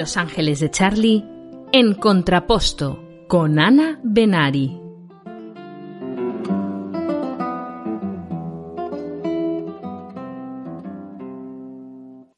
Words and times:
Los 0.00 0.16
Ángeles 0.16 0.60
de 0.60 0.70
Charlie, 0.70 1.26
en 1.72 1.92
Contraposto, 1.92 3.04
con 3.28 3.58
Ana 3.58 4.00
Benari. 4.02 4.80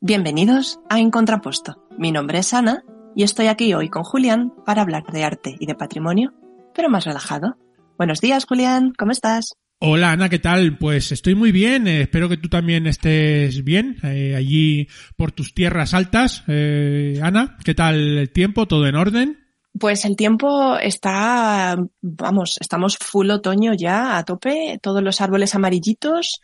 Bienvenidos 0.00 0.80
a 0.90 0.98
En 0.98 1.12
Contraposto. 1.12 1.86
Mi 1.96 2.10
nombre 2.10 2.40
es 2.40 2.52
Ana 2.52 2.82
y 3.14 3.22
estoy 3.22 3.46
aquí 3.46 3.72
hoy 3.74 3.88
con 3.88 4.02
Julián 4.02 4.52
para 4.66 4.82
hablar 4.82 5.04
de 5.12 5.22
arte 5.22 5.54
y 5.60 5.66
de 5.66 5.76
patrimonio, 5.76 6.32
pero 6.74 6.90
más 6.90 7.04
relajado. 7.04 7.58
Buenos 7.96 8.20
días, 8.20 8.44
Julián, 8.44 8.92
¿cómo 8.98 9.12
estás? 9.12 9.54
Hola 9.84 10.12
Ana, 10.12 10.28
¿qué 10.28 10.38
tal? 10.38 10.78
Pues 10.78 11.10
estoy 11.10 11.34
muy 11.34 11.50
bien, 11.50 11.88
eh, 11.88 12.02
espero 12.02 12.28
que 12.28 12.36
tú 12.36 12.48
también 12.48 12.86
estés 12.86 13.64
bien 13.64 13.96
eh, 14.04 14.36
allí 14.36 14.86
por 15.16 15.32
tus 15.32 15.54
tierras 15.54 15.92
altas. 15.92 16.44
Eh, 16.46 17.18
Ana, 17.20 17.58
¿qué 17.64 17.74
tal 17.74 17.96
el 18.18 18.32
tiempo? 18.32 18.68
¿Todo 18.68 18.86
en 18.86 18.94
orden? 18.94 19.40
Pues 19.76 20.04
el 20.04 20.14
tiempo 20.14 20.76
está, 20.76 21.76
vamos, 22.00 22.58
estamos 22.60 22.96
full 22.96 23.28
otoño 23.30 23.72
ya 23.74 24.18
a 24.18 24.24
tope, 24.24 24.78
todos 24.80 25.02
los 25.02 25.20
árboles 25.20 25.52
amarillitos, 25.56 26.40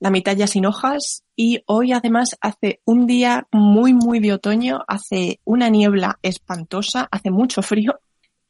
la 0.00 0.10
mitad 0.10 0.36
ya 0.36 0.48
sin 0.48 0.66
hojas 0.66 1.22
y 1.36 1.62
hoy 1.66 1.92
además 1.92 2.36
hace 2.40 2.80
un 2.84 3.06
día 3.06 3.46
muy, 3.52 3.94
muy 3.94 4.18
de 4.18 4.32
otoño, 4.32 4.80
hace 4.88 5.38
una 5.44 5.68
niebla 5.68 6.18
espantosa, 6.22 7.06
hace 7.08 7.30
mucho 7.30 7.62
frío, 7.62 8.00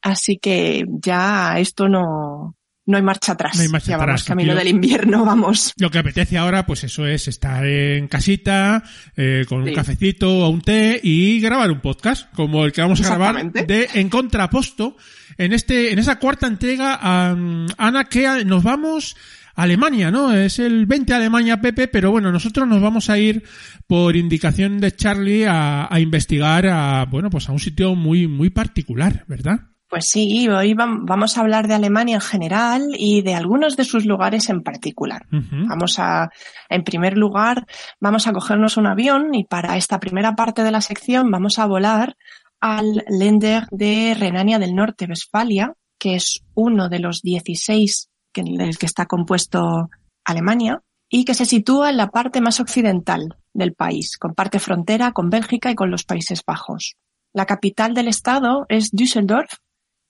así 0.01 0.39
que 0.39 0.83
ya 0.99 1.59
esto 1.59 1.87
no, 1.87 2.55
no 2.87 2.97
hay 2.97 3.03
marcha 3.03 3.33
atrás. 3.33 3.55
No 3.55 3.63
hay 3.63 3.69
marcha 3.69 3.89
ya 3.89 3.95
atrás, 3.95 4.07
vamos 4.07 4.23
camino 4.23 4.51
tío. 4.51 4.59
del 4.59 4.67
invierno, 4.67 5.25
vamos. 5.25 5.73
Lo 5.77 5.89
que 5.89 5.99
apetece 5.99 6.37
ahora, 6.37 6.65
pues 6.65 6.83
eso 6.83 7.05
es 7.07 7.27
estar 7.27 7.65
en 7.65 8.07
casita, 8.07 8.83
eh, 9.15 9.45
con 9.47 9.63
un 9.63 9.73
cafecito 9.73 10.45
o 10.45 10.49
un 10.49 10.61
té 10.61 10.99
y 11.01 11.39
grabar 11.39 11.71
un 11.71 11.81
podcast, 11.81 12.31
como 12.33 12.65
el 12.65 12.71
que 12.71 12.81
vamos 12.81 13.01
a 13.01 13.05
grabar 13.15 13.51
de 13.51 13.89
En 13.95 14.09
Contraposto, 14.09 14.97
en 15.37 15.53
este, 15.53 15.91
en 15.91 15.99
esa 15.99 16.19
cuarta 16.19 16.47
entrega, 16.47 16.99
am, 17.01 17.67
Ana, 17.77 18.05
que 18.05 18.45
nos 18.45 18.63
vamos 18.63 19.15
a 19.55 19.63
Alemania, 19.63 20.11
¿no? 20.11 20.33
Es 20.33 20.59
el 20.59 20.85
20 20.85 21.13
Alemania, 21.13 21.61
Pepe, 21.61 21.87
pero 21.87 22.11
bueno, 22.11 22.31
nosotros 22.31 22.67
nos 22.67 22.81
vamos 22.81 23.09
a 23.09 23.17
ir 23.17 23.43
por 23.87 24.15
indicación 24.15 24.79
de 24.79 24.91
Charlie 24.91 25.45
a, 25.45 25.87
a 25.89 25.99
investigar 25.99 26.67
a, 26.67 27.05
bueno, 27.05 27.29
pues 27.31 27.49
a 27.49 27.51
un 27.51 27.59
sitio 27.59 27.95
muy, 27.95 28.27
muy 28.27 28.49
particular, 28.51 29.25
¿verdad? 29.27 29.74
Pues 29.87 30.09
sí, 30.09 30.47
hoy 30.49 30.73
vam- 30.73 31.01
vamos 31.05 31.37
a 31.37 31.41
hablar 31.41 31.67
de 31.67 31.75
Alemania 31.75 32.15
en 32.15 32.21
general 32.21 32.87
y 32.97 33.21
de 33.21 33.35
algunos 33.35 33.77
de 33.77 33.83
sus 33.85 34.05
lugares 34.05 34.49
en 34.49 34.61
particular. 34.63 35.25
Vamos 35.67 35.99
a, 35.99 36.29
en 36.69 36.83
primer 36.83 37.17
lugar, 37.17 37.65
vamos 37.99 38.25
a 38.27 38.33
cogernos 38.33 38.77
un 38.77 38.87
avión 38.87 39.33
y 39.35 39.43
para 39.43 39.77
esta 39.77 39.99
primera 39.99 40.35
parte 40.35 40.63
de 40.63 40.71
la 40.71 40.81
sección 40.81 41.29
vamos 41.29 41.59
a 41.59 41.65
volar 41.67 42.15
al 42.59 43.03
Länder 43.07 43.67
de 43.71 44.15
Renania 44.19 44.57
del 44.57 44.73
Norte, 44.75 45.05
Westfalia, 45.07 45.73
que 45.99 46.15
es 46.15 46.41
uno 46.55 46.89
de 46.89 46.99
los 46.99 47.21
16 47.21 48.09
que, 48.33 48.41
del 48.43 48.77
que 48.79 48.85
está 48.87 49.05
compuesto 49.05 49.89
Alemania 50.25 50.81
y 51.09 51.25
que 51.25 51.35
se 51.35 51.45
sitúa 51.45 51.91
en 51.91 51.97
la 51.97 52.09
parte 52.09 52.41
más 52.41 52.59
occidental 52.59 53.35
del 53.53 53.73
país, 53.73 54.17
comparte 54.17 54.59
frontera 54.59 55.11
con 55.11 55.29
Bélgica 55.29 55.69
y 55.69 55.75
con 55.75 55.91
los 55.91 56.03
Países 56.05 56.41
Bajos. 56.45 56.95
La 57.33 57.45
capital 57.45 57.93
del 57.93 58.07
estado 58.07 58.65
es 58.69 58.89
Düsseldorf 58.91 59.51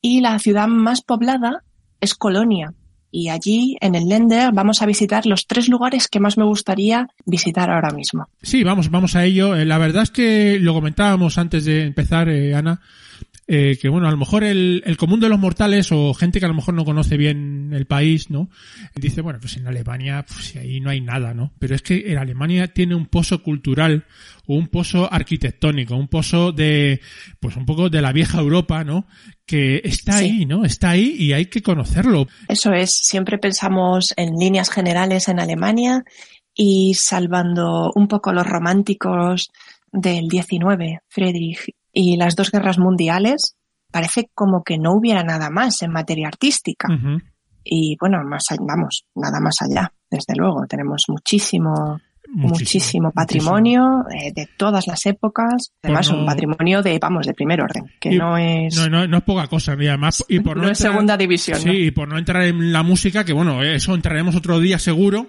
y 0.06 0.22
la 0.22 0.38
ciudad 0.38 0.68
más 0.68 1.02
poblada 1.02 1.64
es 2.00 2.14
Colonia. 2.14 2.74
Y 3.10 3.30
allí, 3.30 3.76
en 3.82 3.96
el 3.96 4.08
Länder, 4.08 4.52
vamos 4.54 4.84
a 4.84 4.86
visitar 4.86 5.26
los 5.26 5.48
tres 5.48 5.68
lugares 5.68 6.08
que 6.08 6.20
más 6.20 6.38
me 6.38 6.44
gustaría 6.44 7.08
visitar 7.26 7.72
ahora 7.72 7.90
mismo. 7.90 8.28
Sí, 8.44 8.64
vamos, 8.64 8.92
vamos 8.92 9.16
a 9.16 9.24
ello. 9.26 9.56
Eh, 9.56 9.66
La 9.66 9.80
verdad 9.80 10.04
es 10.04 10.12
que 10.12 10.60
lo 10.60 10.74
comentábamos 10.76 11.40
antes 11.40 11.66
de 11.66 11.86
empezar, 11.86 12.30
eh, 12.30 12.54
Ana, 12.54 12.82
eh, 13.48 13.78
que 13.80 13.90
bueno, 13.90 14.08
a 14.08 14.12
lo 14.12 14.18
mejor 14.18 14.44
el, 14.44 14.82
el 14.86 14.98
común 14.98 15.20
de 15.20 15.30
los 15.30 15.40
mortales 15.40 15.92
o 15.92 16.14
gente 16.16 16.40
que 16.40 16.46
a 16.46 16.50
lo 16.50 16.56
mejor 16.56 16.74
no 16.74 16.84
conoce 16.84 17.16
bien 17.18 17.72
el 17.74 17.86
país, 17.86 18.30
¿no? 18.32 18.50
Dice, 18.96 19.22
bueno, 19.22 19.40
pues 19.40 19.58
en 19.58 19.68
Alemania, 19.68 20.26
pues 20.28 20.56
ahí 20.56 20.80
no 20.80 20.90
hay 20.90 21.02
nada, 21.02 21.34
¿no? 21.34 21.54
Pero 21.60 21.76
es 21.76 21.82
que 21.84 22.12
en 22.12 22.18
Alemania 22.18 22.68
tiene 22.68 22.96
un 22.96 23.06
pozo 23.06 23.44
cultural 23.44 24.06
o 24.48 24.56
un 24.56 24.68
pozo 24.68 25.12
arquitectónico, 25.12 25.96
un 25.96 26.08
pozo 26.08 26.52
de, 26.52 27.02
pues 27.40 27.56
un 27.56 27.66
poco 27.66 27.90
de 27.90 28.02
la 28.02 28.12
vieja 28.12 28.40
Europa, 28.40 28.84
¿no? 28.84 29.06
Que 29.46 29.82
está 29.84 30.14
Sí. 30.20 30.26
ahí, 30.26 30.46
¿no? 30.46 30.66
Está 30.66 30.90
ahí 30.92 31.16
y 31.18 31.34
hay 31.34 31.46
que 31.46 31.62
conocerlo. 31.62 32.28
Eso 32.48 32.74
es, 32.74 32.98
siempre 33.04 33.38
pensamos 33.38 34.14
en 34.18 34.34
líneas 34.40 34.70
generales 34.72 35.28
en 35.28 35.40
Alemania 35.40 36.04
y 36.56 36.94
salvando 36.96 37.92
un 37.96 38.08
poco 38.08 38.34
los 38.34 38.48
románticos 38.48 39.50
del 39.92 40.28
19, 40.30 41.00
Friedrich, 41.10 41.76
y 41.98 42.18
las 42.18 42.36
dos 42.36 42.52
guerras 42.52 42.78
mundiales, 42.78 43.56
parece 43.92 44.30
como 44.36 44.64
que 44.64 44.78
no 44.78 44.92
hubiera 44.94 45.24
nada 45.24 45.50
más 45.50 45.82
en 45.82 45.92
materia 45.92 46.28
artística. 46.28 46.88
Y 47.64 47.96
bueno, 48.00 48.18
más 48.24 48.44
allá, 48.52 48.62
vamos, 48.68 49.06
nada 49.16 49.40
más 49.40 49.56
allá, 49.62 49.92
desde 50.12 50.36
luego. 50.36 50.66
Tenemos 50.68 51.06
muchísimo, 51.08 52.00
muchísimo, 52.28 53.12
patrimonio 53.12 54.04
eh, 54.14 54.32
de 54.36 54.48
todas 54.58 54.88
las 54.88 55.06
épocas. 55.06 55.72
Además, 55.82 56.12
no- 56.12 56.20
un 56.20 56.26
patrimonio 56.26 56.82
de, 56.82 57.00
vamos, 57.00 57.26
de 57.26 57.34
primer 57.34 57.62
orden, 57.62 57.86
que 58.00 58.14
Y- 58.14 58.18
no 58.18 58.38
es, 58.38 58.76
No, 58.78 58.90
no, 58.90 59.08
no 59.08 59.18
es 59.18 59.24
poca 59.24 59.48
cosa, 59.48 59.76
y 59.80 59.88
además, 59.88 60.24
y 60.28 60.40
por 60.42 60.58
no, 60.58 60.70
es 60.70 60.78
segunda 60.78 61.18
división. 61.18 61.58
Sí, 61.60 61.70
y 61.88 61.92
por 61.92 62.08
no 62.08 62.18
entrar 62.18 62.44
en 62.44 62.72
la 62.74 62.84
música, 62.84 63.24
que 63.24 63.34
bueno, 63.34 63.64
eso 63.64 63.96
entraremos 63.96 64.36
otro 64.36 64.60
día 64.60 64.78
seguro, 64.78 65.28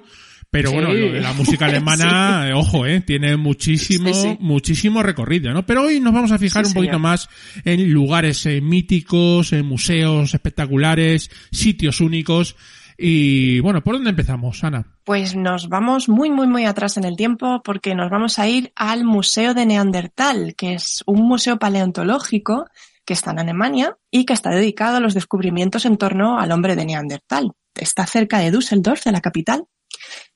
pero 0.51 0.71
Sí. 0.71 0.75
bueno, 0.77 0.93
lo 0.95 1.13
de 1.13 1.21
la 1.21 1.33
música 1.33 1.67
alemana, 1.67 2.47
eh, 2.49 2.53
ojo, 2.55 2.87
eh, 2.87 3.01
tiene 3.01 3.37
muchísimo, 3.37 4.13
Sí, 4.13 4.23
sí. 4.23 4.37
muchísimo 4.41 5.03
recorrido, 5.03 5.53
¿no? 5.53 5.67
Pero 5.67 5.83
hoy 5.83 6.01
nos 6.01 6.13
vamos 6.13 6.33
a 6.33 6.39
fijar 6.39 6.65
Sí, 6.65 6.71
un 6.71 6.75
poquito 6.75 6.93
señor. 6.93 7.01
más 7.03 7.29
en 7.65 7.91
lugares 7.93 8.45
eh, 8.47 8.61
míticos, 8.61 9.53
en 9.53 9.67
museos 9.67 10.33
espectaculares, 10.35 11.31
sitios 11.51 12.01
únicos, 12.01 12.57
y 12.99 13.61
bueno, 13.61 13.85
¿por 13.85 13.97
dónde 13.97 14.09
empezamos, 14.11 14.65
Ana? 14.65 14.87
Pues 15.05 15.37
nos 15.37 15.69
vamos 15.69 16.09
muy, 16.09 16.31
muy, 16.31 16.47
muy 16.47 16.65
atrás 16.65 16.97
en 16.97 17.05
el 17.05 17.15
tiempo 17.15 17.61
porque 17.63 17.95
nos 17.95 18.11
vamos 18.11 18.39
a 18.39 18.49
ir 18.49 18.73
al 18.75 19.05
Museo 19.05 19.53
de 19.53 19.67
Neandertal, 19.67 20.55
que 20.57 20.73
es 20.75 21.03
un 21.07 21.29
museo 21.29 21.59
paleontológico 21.59 22.67
que 23.05 23.13
está 23.13 23.33
en 23.33 23.39
Alemania 23.41 23.97
y 24.11 24.25
que 24.25 24.33
está 24.33 24.49
dedicado 24.51 24.97
a 24.97 25.01
los 25.01 25.13
descubrimientos 25.15 25.85
en 25.85 25.99
torno 25.99 26.41
al 26.41 26.51
hombre 26.53 26.75
de 26.75 26.87
Neandertal. 26.87 27.53
Está 27.75 28.07
cerca 28.07 28.39
de 28.39 28.51
Düsseldorf, 28.51 29.05
de 29.05 29.13
la 29.13 29.21
capital. 29.21 29.65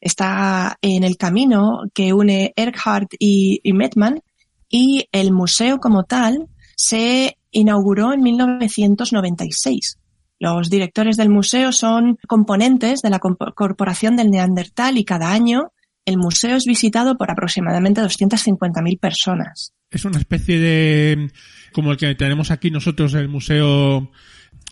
Está 0.01 0.79
en 0.83 1.05
el 1.05 1.17
camino 1.17 1.83
que 1.95 2.13
une 2.13 2.53
Erkhard 2.57 3.09
y, 3.19 3.61
y 3.63 3.73
Mettmann 3.73 4.21
y 4.69 5.09
el 5.13 5.33
museo 5.33 5.79
como 5.79 6.05
tal 6.05 6.47
se 6.77 7.37
inauguró 7.51 8.13
en 8.13 8.23
1996. 8.23 9.99
Los 10.39 10.71
directores 10.71 11.17
del 11.19 11.29
museo 11.29 11.71
son 11.71 12.17
componentes 12.27 13.03
de 13.03 13.11
la 13.11 13.19
Corporación 13.19 14.17
del 14.17 14.31
Neandertal 14.31 14.97
y 14.97 15.05
cada 15.05 15.33
año 15.33 15.73
el 16.07 16.17
museo 16.17 16.57
es 16.57 16.65
visitado 16.65 17.19
por 17.19 17.31
aproximadamente 17.31 18.01
250.000 18.01 18.99
personas. 18.99 19.75
Es 19.91 20.05
una 20.07 20.19
especie 20.19 20.59
de, 20.59 21.31
como 21.73 21.93
el 21.93 21.99
que 21.99 22.15
tenemos 22.15 22.51
aquí 22.51 22.71
nosotros, 22.71 23.13
el 23.15 23.29
museo, 23.29 24.11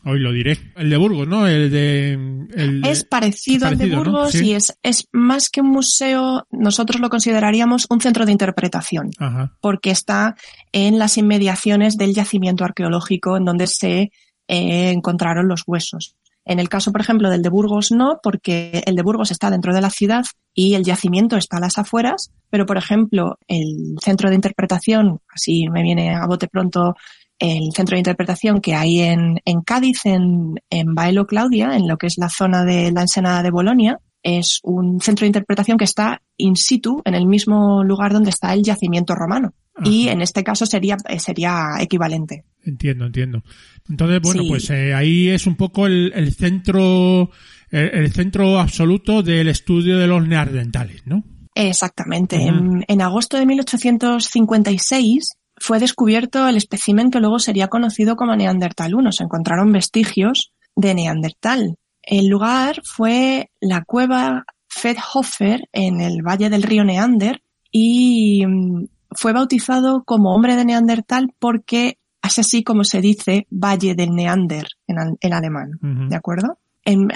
hoy 0.09 0.21
lo 0.21 0.33
diré, 0.33 0.59
el 0.77 0.91
de 0.91 0.97
Burgos, 0.97 1.29
¿no? 1.29 1.47
El 1.47 1.71
de, 1.71 2.13
el 2.55 2.81
de- 2.83 2.91
Es 2.91 3.05
parecido, 3.05 3.67
al 3.67 3.79
de. 3.79 3.95
Burgos 3.95 4.33
Sí. 4.33 4.47
y 4.47 4.53
es, 4.55 4.77
es 4.83 5.07
más 5.13 5.51
que 5.51 5.61
un 5.61 5.69
museo, 5.71 6.47
nosotros 6.51 7.01
lo 7.01 7.09
consideraríamos 7.11 7.87
un 7.91 8.01
centro 8.01 8.27
de 8.27 8.33
interpretación, 8.33 9.11
Ajá. 9.19 9.57
porque 9.61 9.91
está 9.91 10.37
en 10.73 10.99
las 10.99 11.17
inmediaciones 11.19 11.97
del 11.97 12.15
yacimiento 12.15 12.65
arqueológico 12.65 13.37
en 13.37 13.45
donde 13.45 13.67
se 13.67 14.11
eh, 14.49 14.91
encontraron 14.91 15.47
los 15.49 15.63
huesos. 15.67 16.15
En 16.45 16.59
el 16.61 16.71
caso, 16.71 16.93
por 16.93 17.03
ejemplo, 17.03 17.29
del 17.29 17.43
de 17.43 17.51
Burgos 17.51 17.93
no, 17.93 18.21
porque 18.23 18.83
el 18.87 18.97
de 18.97 19.03
Burgos 19.03 19.31
está 19.31 19.51
dentro 19.51 19.75
de 19.75 19.83
la 19.83 19.91
ciudad 19.91 20.25
y 20.55 20.73
el 20.75 20.83
yacimiento 20.85 21.37
está 21.37 21.59
a 21.59 21.61
las 21.61 21.77
afueras, 21.77 22.31
pero 22.49 22.65
por 22.65 22.79
ejemplo, 22.79 23.39
el 23.49 23.97
centro 24.03 24.31
de 24.31 24.37
interpretación, 24.37 25.21
así 25.31 25.69
me 25.69 25.83
viene 25.83 26.15
a 26.15 26.25
bote 26.27 26.49
pronto 26.49 26.95
el 27.39 27.71
centro 27.75 27.95
de 27.95 28.01
interpretación 28.01 28.61
que 28.61 28.75
hay 28.75 29.01
en, 29.01 29.41
en 29.45 29.61
Cádiz, 29.63 30.05
en, 30.07 30.55
en 30.71 30.95
Baelo 30.95 31.27
Claudia, 31.27 31.77
en 31.77 31.87
lo 31.89 31.97
que 31.97 32.07
es 32.09 32.19
la 32.19 32.29
zona 32.29 32.65
de 32.65 32.91
la 32.93 33.03
ensenada 33.03 33.43
de 33.43 33.51
Bolonia, 33.51 33.99
es 34.23 34.59
un 34.65 35.01
centro 35.01 35.25
de 35.25 35.29
interpretación 35.29 35.79
que 35.79 35.85
está 35.85 36.21
in 36.37 36.57
situ, 36.57 37.01
en 37.05 37.15
el 37.15 37.27
mismo 37.27 37.85
lugar 37.85 38.13
donde 38.13 38.31
está 38.31 38.53
el 38.53 38.63
yacimiento 38.65 39.15
romano. 39.15 39.55
Y 39.85 40.09
en 40.09 40.21
este 40.23 40.43
caso 40.43 40.67
sería, 40.67 40.97
sería 41.21 41.69
equivalente. 41.79 42.45
Entiendo, 42.65 43.07
entiendo. 43.07 43.45
Entonces, 43.89 44.21
bueno, 44.23 44.43
Sí. 44.43 44.49
pues 44.49 44.71
eh, 44.71 44.93
ahí 44.93 45.29
es 45.29 45.47
un 45.47 45.55
poco 45.55 45.87
el, 45.87 46.13
el 46.17 46.33
centro, 46.35 47.31
el, 47.71 47.89
el 47.95 48.13
centro 48.13 48.59
absoluto 48.59 49.23
del 49.23 49.47
estudio 49.47 49.97
de 49.97 50.09
los 50.09 50.27
neandertales, 50.27 51.07
¿no? 51.07 51.23
Exactamente. 51.55 52.43
En, 52.43 52.85
en 52.89 53.01
agosto 53.03 53.37
de 53.37 53.47
1856 53.47 55.38
fue 55.61 55.79
descubierto 55.79 56.47
el 56.47 56.57
espécimen 56.57 57.11
que 57.11 57.21
luego 57.21 57.39
sería 57.39 57.69
conocido 57.69 58.17
como 58.17 58.37
Neandertal 58.37 58.95
1. 58.95 59.13
Se 59.13 59.25
encontraron 59.25 59.73
vestigios 59.73 60.53
de 60.77 60.95
Neandertal. 60.95 61.77
El 62.03 62.29
lugar 62.29 62.81
fue 62.85 63.51
la 63.61 63.85
cueva 63.85 64.45
Fedhofer 64.69 65.69
en 65.73 66.01
el 66.01 66.23
valle 66.23 66.51
del 66.51 66.63
río 66.63 66.85
Neander 66.85 67.43
y 67.71 68.47
mm, 68.47 68.87
fue 69.13 69.33
bautizado 69.33 70.05
como 70.05 70.35
hombre 70.35 70.57
de 70.57 70.65
Neandertal 70.65 71.35
porque 71.39 71.99
es 72.23 72.39
así 72.39 72.63
como 72.63 72.85
se 72.85 73.01
dice 73.01 73.47
Valle 73.51 73.95
del 73.95 74.15
Neander 74.15 74.67
en, 74.87 75.33
alemán, 75.33 75.79
¿de 75.81 76.17
acuerdo? 76.17 76.59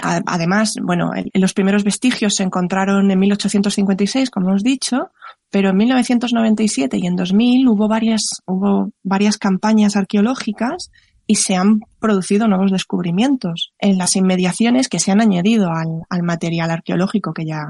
además, 0.01 0.75
bueno, 0.81 1.11
en 1.15 1.41
los 1.41 1.53
primeros 1.53 1.83
vestigios 1.83 2.35
se 2.35 2.43
encontraron 2.43 3.09
en 3.09 3.19
1856, 3.19 4.29
como 4.29 4.49
hemos 4.49 4.63
dicho, 4.63 5.09
pero 5.53 5.69
en 5.69 5.77
1997 5.77 6.97
y 6.97 7.05
en 7.05 7.15
2000 7.15 7.67
hubo 7.67 7.87
varias, 7.87 8.23
hubo 8.47 8.91
varias 9.03 9.37
campañas 9.37 9.95
arqueológicas 9.95 10.89
y 11.27 11.35
se 11.35 11.55
han 11.55 11.81
producido 11.99 12.47
nuevos 12.47 12.71
descubrimientos 12.71 13.71
en 13.77 13.99
las 13.99 14.15
inmediaciones 14.15 14.87
que 14.89 14.97
se 14.97 15.11
han 15.11 15.21
añadido 15.21 15.69
al, 15.69 16.23
material 16.23 16.71
arqueológico 16.71 17.35
que 17.35 17.45
ya, 17.45 17.61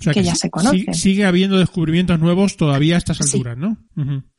que, 0.00 0.22
ya 0.22 0.34
se 0.34 0.48
conoce. 0.48 0.94
Sigue 0.94 1.26
habiendo 1.26 1.58
descubrimientos 1.58 2.18
nuevos 2.18 2.56
todavía 2.56 2.94
a 2.94 2.98
estas 2.98 3.20
alturas, 3.20 3.58
¿no? 3.58 3.76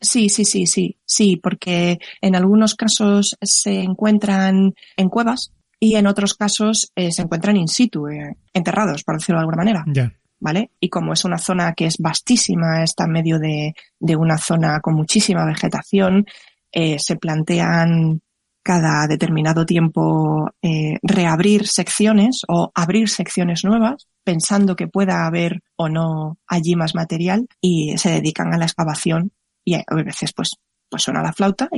Sí, 0.02 0.30
sí, 0.30 0.44
sí, 0.44 0.66
sí, 0.66 0.98
sí, 1.06 1.38
porque 1.38 2.00
en 2.22 2.36
algunos 2.36 2.74
casos 2.74 3.38
se 3.40 3.82
encuentran 3.84 4.74
en 4.98 5.10
cuevas 5.10 5.54
y 5.80 5.94
en 5.94 6.08
otros 6.08 6.34
casos 6.34 6.92
eh, 6.96 7.12
se 7.12 7.22
encuentran 7.22 7.56
in 7.56 7.68
situ, 7.68 8.08
eh, 8.08 8.36
enterrados, 8.52 9.04
por 9.04 9.20
decirlo 9.20 9.38
de 9.38 9.42
alguna 9.42 9.58
manera. 9.58 9.86
Ya. 9.94 10.12
¿Vale? 10.42 10.72
Y 10.80 10.90
como 10.90 11.12
es 11.14 11.26
una 11.26 11.38
zona 11.38 11.74
que 11.74 11.86
es 11.86 11.98
vastísima, 11.98 12.82
está 12.84 13.04
en 13.04 13.12
medio 13.12 13.40
de, 13.40 13.74
de 14.00 14.16
una 14.16 14.38
zona 14.38 14.80
con 14.80 14.96
muchísima 14.96 15.46
vegetación, 15.46 16.26
eh, 16.72 16.98
se 16.98 17.18
plantean 17.18 18.22
cada 18.64 19.08
determinado 19.08 19.66
tiempo 19.66 20.50
eh, 20.62 20.98
reabrir 21.02 21.68
secciones 21.68 22.42
o 22.48 22.72
abrir 22.76 23.10
secciones 23.10 23.64
nuevas 23.64 24.08
pensando 24.24 24.76
que 24.76 24.88
pueda 24.88 25.26
haber 25.26 25.62
o 25.76 25.90
no 25.90 26.38
allí 26.48 26.76
más 26.76 26.94
material 26.94 27.48
y 27.62 27.98
se 27.98 28.12
dedican 28.12 28.54
a 28.54 28.58
la 28.58 28.66
excavación 28.66 29.32
y 29.66 29.76
a 29.76 29.84
veces 30.06 30.34
pues 30.34 30.50
pues 30.90 31.04
suena 31.04 31.22
la 31.22 31.34
flauta 31.34 31.70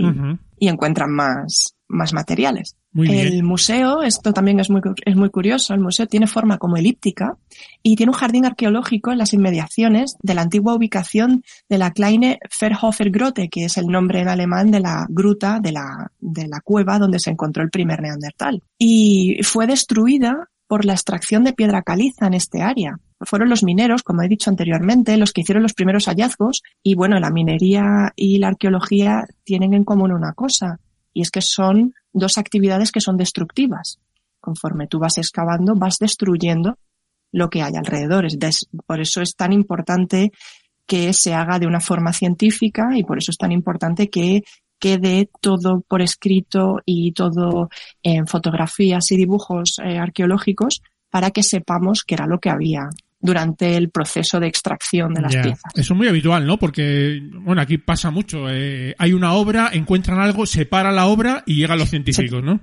y, 0.57 0.67
encuentran 0.67 1.11
más, 1.11 1.75
más 1.87 2.13
materiales. 2.13 2.75
El 2.93 3.43
museo, 3.43 4.01
esto 4.01 4.33
también 4.33 4.59
es 4.59 4.69
muy, 4.69 4.81
es 5.05 5.15
muy 5.15 5.29
curioso, 5.29 5.73
el 5.73 5.79
museo 5.79 6.07
tiene 6.07 6.27
forma 6.27 6.57
como 6.57 6.75
elíptica 6.75 7.37
y 7.81 7.95
tiene 7.95 8.11
un 8.11 8.17
jardín 8.17 8.45
arqueológico 8.45 9.11
en 9.11 9.17
las 9.17 9.33
inmediaciones 9.33 10.15
de 10.21 10.33
la 10.33 10.41
antigua 10.41 10.75
ubicación 10.75 11.43
de 11.69 11.77
la 11.77 11.91
Kleine 11.91 12.39
Verhofer 12.59 13.09
Grotte, 13.09 13.49
que 13.49 13.65
es 13.65 13.77
el 13.77 13.87
nombre 13.87 14.19
en 14.19 14.27
alemán 14.27 14.71
de 14.71 14.81
la 14.81 15.05
gruta, 15.09 15.59
de 15.61 15.71
la, 15.71 16.11
de 16.19 16.47
la 16.47 16.59
cueva 16.59 16.99
donde 16.99 17.19
se 17.19 17.29
encontró 17.29 17.63
el 17.63 17.69
primer 17.69 18.01
neandertal. 18.01 18.61
Y 18.77 19.39
fue 19.43 19.67
destruida 19.67 20.49
por 20.67 20.85
la 20.85 20.93
extracción 20.93 21.43
de 21.43 21.53
piedra 21.53 21.81
caliza 21.81 22.27
en 22.27 22.33
este 22.33 22.61
área. 22.61 22.97
Fueron 23.21 23.49
los 23.49 23.63
mineros, 23.63 24.03
como 24.03 24.21
he 24.21 24.27
dicho 24.27 24.49
anteriormente, 24.49 25.17
los 25.17 25.31
que 25.31 25.41
hicieron 25.41 25.63
los 25.63 25.73
primeros 25.73 26.05
hallazgos 26.05 26.61
y 26.81 26.95
bueno, 26.95 27.19
la 27.19 27.29
minería 27.29 28.13
y 28.15 28.39
la 28.39 28.47
arqueología 28.47 29.25
tienen 29.43 29.73
en 29.73 29.83
común 29.83 30.11
una 30.11 30.33
cosa 30.33 30.79
y 31.13 31.21
es 31.21 31.31
que 31.31 31.41
son 31.41 31.93
dos 32.13 32.37
actividades 32.37 32.91
que 32.91 33.01
son 33.01 33.17
destructivas. 33.17 33.99
Conforme 34.39 34.87
tú 34.87 34.99
vas 34.99 35.17
excavando, 35.17 35.75
vas 35.75 35.97
destruyendo 35.99 36.77
lo 37.31 37.49
que 37.49 37.61
hay 37.61 37.73
alrededor. 37.75 38.27
Por 38.85 38.99
eso 38.99 39.21
es 39.21 39.35
tan 39.35 39.53
importante 39.53 40.31
que 40.85 41.13
se 41.13 41.33
haga 41.33 41.59
de 41.59 41.67
una 41.67 41.79
forma 41.79 42.11
científica 42.11 42.89
y 42.95 43.03
por 43.03 43.17
eso 43.17 43.31
es 43.31 43.37
tan 43.37 43.51
importante 43.51 44.09
que 44.09 44.43
quede 44.79 45.29
todo 45.39 45.81
por 45.87 46.01
escrito 46.01 46.79
y 46.85 47.13
todo 47.13 47.69
en 48.01 48.27
fotografías 48.27 49.11
y 49.11 49.17
dibujos 49.17 49.77
eh, 49.79 49.97
arqueológicos 49.99 50.81
para 51.09 51.31
que 51.31 51.43
sepamos 51.43 52.03
qué 52.03 52.15
era 52.15 52.25
lo 52.25 52.39
que 52.39 52.49
había 52.49 52.89
durante 53.21 53.77
el 53.77 53.89
proceso 53.91 54.39
de 54.39 54.47
extracción 54.47 55.13
de 55.13 55.21
las 55.21 55.35
piezas. 55.35 55.71
Eso 55.75 55.93
es 55.93 55.97
muy 55.97 56.07
habitual, 56.07 56.45
¿no? 56.45 56.57
Porque, 56.57 57.21
bueno, 57.33 57.61
aquí 57.61 57.77
pasa 57.77 58.09
mucho. 58.09 58.49
Eh, 58.49 58.95
hay 58.97 59.13
una 59.13 59.33
obra, 59.33 59.69
encuentran 59.73 60.19
algo, 60.19 60.45
se 60.45 60.65
para 60.65 60.91
la 60.91 61.05
obra 61.05 61.43
y 61.45 61.55
llegan 61.55 61.79
los 61.79 61.89
científicos, 61.89 62.43
¿no? 62.43 62.59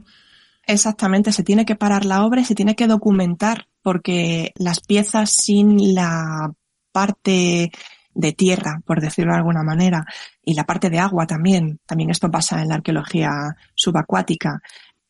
Exactamente, 0.66 1.32
se 1.32 1.44
tiene 1.44 1.64
que 1.64 1.76
parar 1.76 2.04
la 2.04 2.24
obra 2.24 2.42
y 2.42 2.44
se 2.44 2.54
tiene 2.54 2.74
que 2.74 2.86
documentar 2.86 3.68
porque 3.82 4.52
las 4.56 4.80
piezas 4.80 5.32
sin 5.32 5.94
la 5.94 6.52
parte 6.92 7.70
de 8.12 8.32
tierra, 8.32 8.82
por 8.84 9.00
decirlo 9.00 9.32
de 9.32 9.38
alguna 9.38 9.62
manera, 9.62 10.04
y 10.44 10.54
la 10.54 10.64
parte 10.64 10.90
de 10.90 10.98
agua 10.98 11.26
también, 11.26 11.78
también 11.86 12.10
esto 12.10 12.30
pasa 12.30 12.60
en 12.60 12.68
la 12.68 12.74
arqueología 12.74 13.56
subacuática. 13.74 14.60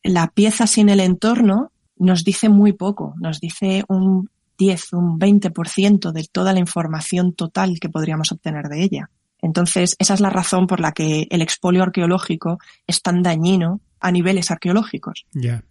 La 0.03 0.27
pieza 0.27 0.67
sin 0.67 0.89
el 0.89 0.99
entorno 0.99 1.71
nos 1.97 2.23
dice 2.23 2.47
muy 2.47 2.71
poco, 2.73 3.15
nos 3.19 3.39
dice 3.41 3.83
un 3.89 4.29
10, 4.59 4.93
un 4.93 5.19
20% 5.19 6.11
de 6.11 6.27
toda 6.31 6.53
la 6.53 6.59
información 6.59 7.33
total 7.33 7.79
que 7.79 7.89
podríamos 7.89 8.31
obtener 8.31 8.67
de 8.67 8.83
ella. 8.83 9.09
Entonces, 9.41 9.95
esa 9.99 10.13
es 10.13 10.19
la 10.19 10.29
razón 10.29 10.67
por 10.67 10.81
la 10.81 10.91
que 10.91 11.25
el 11.29 11.41
expolio 11.41 11.81
arqueológico 11.81 12.59
es 12.85 13.01
tan 13.01 13.23
dañino 13.23 13.79
a 14.01 14.11
niveles 14.11 14.51
arqueológicos. 14.51 15.25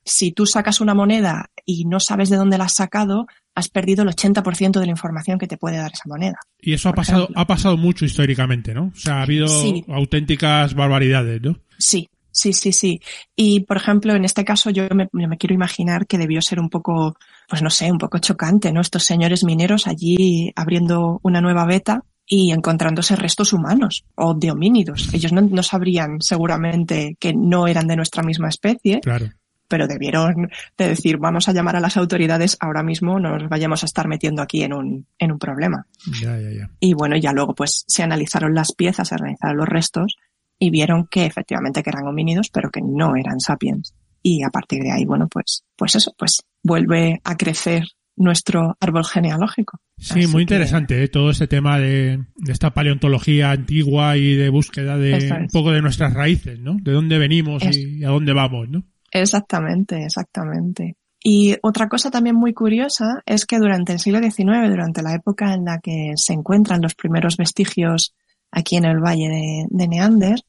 Si 0.04 0.32
tú 0.32 0.46
sacas 0.46 0.80
una 0.80 0.94
moneda 0.94 1.50
y 1.64 1.84
no 1.84 2.00
sabes 2.00 2.30
de 2.30 2.36
dónde 2.36 2.58
la 2.58 2.64
has 2.64 2.74
sacado, 2.74 3.26
has 3.54 3.68
perdido 3.68 4.02
el 4.02 4.08
80% 4.08 4.80
de 4.80 4.86
la 4.86 4.90
información 4.90 5.38
que 5.38 5.46
te 5.46 5.56
puede 5.56 5.78
dar 5.78 5.92
esa 5.92 6.04
moneda. 6.06 6.38
Y 6.60 6.72
eso 6.72 6.88
ha 6.88 6.92
pasado, 6.92 7.28
ha 7.34 7.46
pasado 7.46 7.76
mucho 7.76 8.04
históricamente, 8.04 8.74
¿no? 8.74 8.92
O 8.94 8.98
sea, 8.98 9.18
ha 9.18 9.22
habido 9.22 9.46
auténticas 9.88 10.74
barbaridades, 10.74 11.40
¿no? 11.42 11.58
Sí, 11.78 12.08
sí, 12.30 12.52
sí, 12.52 12.72
sí. 12.72 13.00
Y, 13.34 13.60
por 13.60 13.78
ejemplo, 13.78 14.14
en 14.14 14.24
este 14.24 14.44
caso 14.44 14.70
yo 14.70 14.84
me, 14.94 15.08
me, 15.12 15.38
quiero 15.38 15.54
imaginar 15.54 16.06
que 16.06 16.18
debió 16.18 16.40
ser 16.42 16.60
un 16.60 16.68
poco, 16.68 17.16
pues 17.48 17.62
no 17.62 17.70
sé, 17.70 17.90
un 17.90 17.98
poco 17.98 18.18
chocante, 18.18 18.72
¿no? 18.72 18.80
Estos 18.80 19.04
señores 19.04 19.42
mineros 19.42 19.86
allí 19.86 20.52
abriendo 20.54 21.18
una 21.22 21.40
nueva 21.40 21.64
beta 21.64 22.04
y 22.26 22.52
encontrándose 22.52 23.16
restos 23.16 23.54
humanos 23.54 24.04
o 24.14 24.34
de 24.34 24.50
homínidos. 24.50 25.12
Ellos 25.14 25.32
no, 25.32 25.62
sabrían 25.62 26.20
seguramente 26.20 27.16
que 27.18 27.32
no 27.32 27.66
eran 27.66 27.86
de 27.86 27.96
nuestra 27.96 28.22
misma 28.22 28.50
especie, 28.50 29.00
claro. 29.00 29.30
pero 29.66 29.88
debieron 29.88 30.50
de 30.76 30.88
decir 30.88 31.16
vamos 31.16 31.48
a 31.48 31.52
llamar 31.54 31.76
a 31.76 31.80
las 31.80 31.96
autoridades 31.96 32.58
ahora 32.60 32.82
mismo, 32.82 33.18
no 33.18 33.38
nos 33.38 33.48
vayamos 33.48 33.82
a 33.82 33.86
estar 33.86 34.08
metiendo 34.08 34.42
aquí 34.42 34.62
en 34.62 34.74
un, 34.74 35.06
en 35.18 35.32
un 35.32 35.38
problema. 35.38 35.86
Ya, 36.20 36.38
ya, 36.38 36.50
ya. 36.50 36.70
Y 36.80 36.92
bueno, 36.92 37.16
ya 37.16 37.32
luego 37.32 37.54
pues 37.54 37.84
se 37.88 38.02
analizaron 38.02 38.54
las 38.54 38.72
piezas, 38.72 39.08
se 39.08 39.14
analizaron 39.14 39.56
los 39.56 39.68
restos 39.68 40.18
y 40.58 40.68
vieron 40.68 41.06
que 41.06 41.24
efectivamente 41.24 41.82
que 41.82 41.90
eran 41.90 42.06
homínidos, 42.06 42.50
pero 42.50 42.70
que 42.70 42.82
no 42.82 43.16
eran 43.16 43.40
sapiens. 43.40 43.94
Y 44.22 44.42
a 44.42 44.50
partir 44.50 44.82
de 44.82 44.90
ahí, 44.90 45.04
bueno, 45.04 45.28
pues, 45.28 45.64
pues 45.76 45.94
eso, 45.94 46.12
pues 46.18 46.42
vuelve 46.62 47.20
a 47.24 47.36
crecer 47.36 47.84
nuestro 48.16 48.76
árbol 48.80 49.04
genealógico. 49.04 49.80
Sí, 49.96 50.26
muy 50.26 50.42
interesante 50.42 51.02
¿eh? 51.02 51.08
todo 51.08 51.30
ese 51.30 51.46
tema 51.46 51.78
de, 51.78 52.24
esta 52.46 52.74
paleontología 52.74 53.52
antigua 53.52 54.16
y 54.16 54.34
de 54.34 54.48
búsqueda 54.48 54.96
de 54.96 55.32
un 55.40 55.48
poco 55.48 55.72
de 55.72 55.82
nuestras 55.82 56.14
raíces, 56.14 56.58
¿no? 56.60 56.76
De 56.80 56.92
dónde 56.92 57.18
venimos 57.18 57.62
y 57.64 58.04
a 58.04 58.08
dónde 58.08 58.32
vamos, 58.32 58.68
¿no? 58.68 58.84
Exactamente, 59.10 60.04
exactamente. 60.04 60.96
Y 61.22 61.56
otra 61.62 61.88
cosa 61.88 62.10
también 62.10 62.36
muy 62.36 62.52
curiosa 62.54 63.22
es 63.26 63.44
que 63.44 63.58
durante 63.58 63.92
el 63.92 63.98
siglo 63.98 64.20
XIX, 64.20 64.68
durante 64.68 65.02
la 65.02 65.14
época 65.14 65.54
en 65.54 65.64
la 65.64 65.78
que 65.78 66.12
se 66.16 66.32
encuentran 66.32 66.80
los 66.80 66.94
primeros 66.94 67.36
vestigios 67.36 68.14
aquí 68.50 68.76
en 68.76 68.84
el 68.84 69.00
valle 69.00 69.28
de, 69.28 69.66
de 69.68 69.88
Neander, 69.88 70.40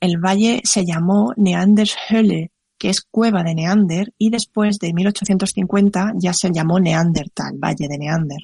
el 0.00 0.18
valle 0.18 0.60
se 0.64 0.84
llamó 0.84 1.32
Neandershöhle, 1.36 2.50
que 2.78 2.88
es 2.88 3.02
cueva 3.02 3.42
de 3.42 3.54
Neander, 3.54 4.12
y 4.16 4.30
después 4.30 4.78
de 4.78 4.92
1850 4.92 6.12
ya 6.16 6.32
se 6.32 6.50
llamó 6.52 6.78
Neandertal, 6.78 7.58
Valle 7.58 7.88
de 7.88 7.98
Neander. 7.98 8.38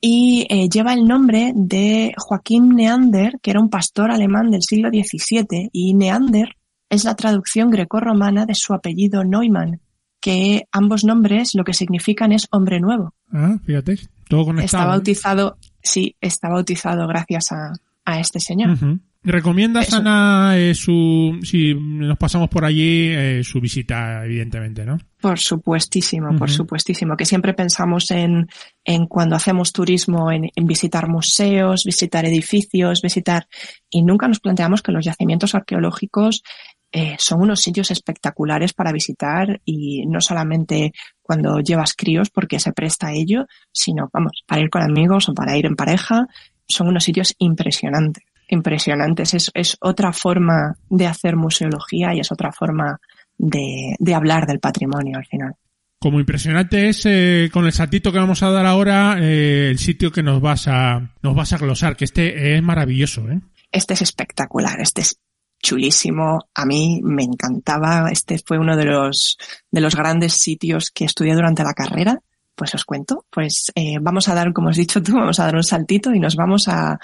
Y 0.00 0.46
eh, 0.50 0.68
lleva 0.68 0.92
el 0.92 1.06
nombre 1.06 1.52
de 1.54 2.12
Joaquín 2.16 2.70
Neander, 2.76 3.38
que 3.42 3.50
era 3.50 3.60
un 3.60 3.70
pastor 3.70 4.10
alemán 4.10 4.50
del 4.50 4.62
siglo 4.62 4.90
XVII, 4.90 5.70
y 5.72 5.94
Neander 5.94 6.56
es 6.90 7.04
la 7.04 7.14
traducción 7.14 7.70
grecorromana 7.70 8.44
de 8.44 8.54
su 8.54 8.74
apellido 8.74 9.24
Neumann, 9.24 9.80
que 10.20 10.64
ambos 10.72 11.04
nombres 11.04 11.52
lo 11.54 11.64
que 11.64 11.72
significan 11.72 12.32
es 12.32 12.46
hombre 12.50 12.80
nuevo. 12.80 13.14
Ah, 13.32 13.56
fíjate, 13.64 13.98
todo 14.28 14.44
conectado. 14.46 14.82
Está 14.82 14.84
bautizado, 14.84 15.58
sí, 15.82 16.16
está 16.20 16.48
bautizado 16.48 17.06
gracias 17.06 17.52
a, 17.52 17.72
a 18.04 18.20
este 18.20 18.40
señor. 18.40 18.76
¿Recomiendas, 19.22 19.92
Ana, 19.92 20.56
eh, 20.56 20.74
su, 20.74 21.38
si 21.42 21.74
nos 21.74 22.16
pasamos 22.16 22.48
por 22.48 22.64
allí, 22.64 23.10
eh, 23.10 23.44
su 23.44 23.60
visita, 23.60 24.24
evidentemente, 24.24 24.86
no? 24.86 24.96
Por 25.20 25.38
supuestísimo, 25.38 26.34
por 26.38 26.50
supuestísimo. 26.50 27.18
Que 27.18 27.26
siempre 27.26 27.52
pensamos 27.52 28.10
en, 28.12 28.48
en 28.82 29.06
cuando 29.06 29.36
hacemos 29.36 29.74
turismo, 29.74 30.32
en, 30.32 30.48
visitar 30.62 31.06
museos, 31.06 31.84
visitar 31.84 32.24
edificios, 32.24 33.02
visitar, 33.02 33.46
y 33.90 34.02
nunca 34.02 34.26
nos 34.26 34.40
planteamos 34.40 34.80
que 34.80 34.92
los 34.92 35.04
yacimientos 35.04 35.54
arqueológicos 35.54 36.42
eh, 36.90 37.16
son 37.18 37.42
unos 37.42 37.60
sitios 37.60 37.90
espectaculares 37.90 38.72
para 38.72 38.90
visitar 38.90 39.60
y 39.66 40.06
no 40.06 40.22
solamente 40.22 40.94
cuando 41.20 41.60
llevas 41.60 41.92
críos 41.94 42.30
porque 42.30 42.58
se 42.58 42.72
presta 42.72 43.08
a 43.08 43.12
ello, 43.12 43.44
sino, 43.70 44.08
vamos, 44.14 44.44
para 44.46 44.62
ir 44.62 44.70
con 44.70 44.80
amigos 44.80 45.28
o 45.28 45.34
para 45.34 45.58
ir 45.58 45.66
en 45.66 45.76
pareja, 45.76 46.26
son 46.66 46.88
unos 46.88 47.04
sitios 47.04 47.34
impresionantes 47.38 48.24
impresionantes. 48.50 49.34
Es, 49.34 49.50
es 49.54 49.76
otra 49.80 50.12
forma 50.12 50.76
de 50.88 51.06
hacer 51.06 51.36
museología 51.36 52.14
y 52.14 52.20
es 52.20 52.30
otra 52.30 52.52
forma 52.52 53.00
de, 53.38 53.94
de 53.98 54.14
hablar 54.14 54.46
del 54.46 54.60
patrimonio 54.60 55.18
al 55.18 55.26
final. 55.26 55.54
Como 55.98 56.18
impresionante 56.18 56.88
es 56.88 57.04
eh, 57.04 57.50
con 57.52 57.66
el 57.66 57.72
saltito 57.72 58.10
que 58.10 58.18
vamos 58.18 58.42
a 58.42 58.50
dar 58.50 58.64
ahora 58.64 59.18
eh, 59.20 59.68
el 59.70 59.78
sitio 59.78 60.10
que 60.10 60.22
nos 60.22 60.40
vas 60.40 60.66
a 60.66 61.12
nos 61.22 61.34
vas 61.34 61.52
a 61.52 61.58
glosar, 61.58 61.94
que 61.94 62.06
este 62.06 62.56
es 62.56 62.62
maravilloso, 62.62 63.28
¿eh? 63.28 63.40
Este 63.70 63.94
es 63.94 64.02
espectacular, 64.02 64.80
este 64.80 65.02
es 65.02 65.20
chulísimo. 65.62 66.38
A 66.54 66.64
mí 66.64 67.00
me 67.02 67.24
encantaba. 67.24 68.08
Este 68.10 68.38
fue 68.38 68.58
uno 68.58 68.76
de 68.76 68.86
los, 68.86 69.36
de 69.70 69.80
los 69.80 69.94
grandes 69.94 70.34
sitios 70.34 70.90
que 70.90 71.04
estudié 71.04 71.34
durante 71.34 71.62
la 71.62 71.74
carrera. 71.74 72.18
Pues 72.54 72.74
os 72.74 72.84
cuento. 72.84 73.26
Pues 73.30 73.70
eh, 73.74 73.98
vamos 74.00 74.28
a 74.28 74.34
dar, 74.34 74.52
como 74.52 74.70
has 74.70 74.76
dicho 74.76 75.02
tú, 75.02 75.12
vamos 75.12 75.38
a 75.38 75.44
dar 75.44 75.56
un 75.56 75.62
saltito 75.62 76.14
y 76.14 76.18
nos 76.20 76.34
vamos 76.34 76.66
a, 76.68 76.98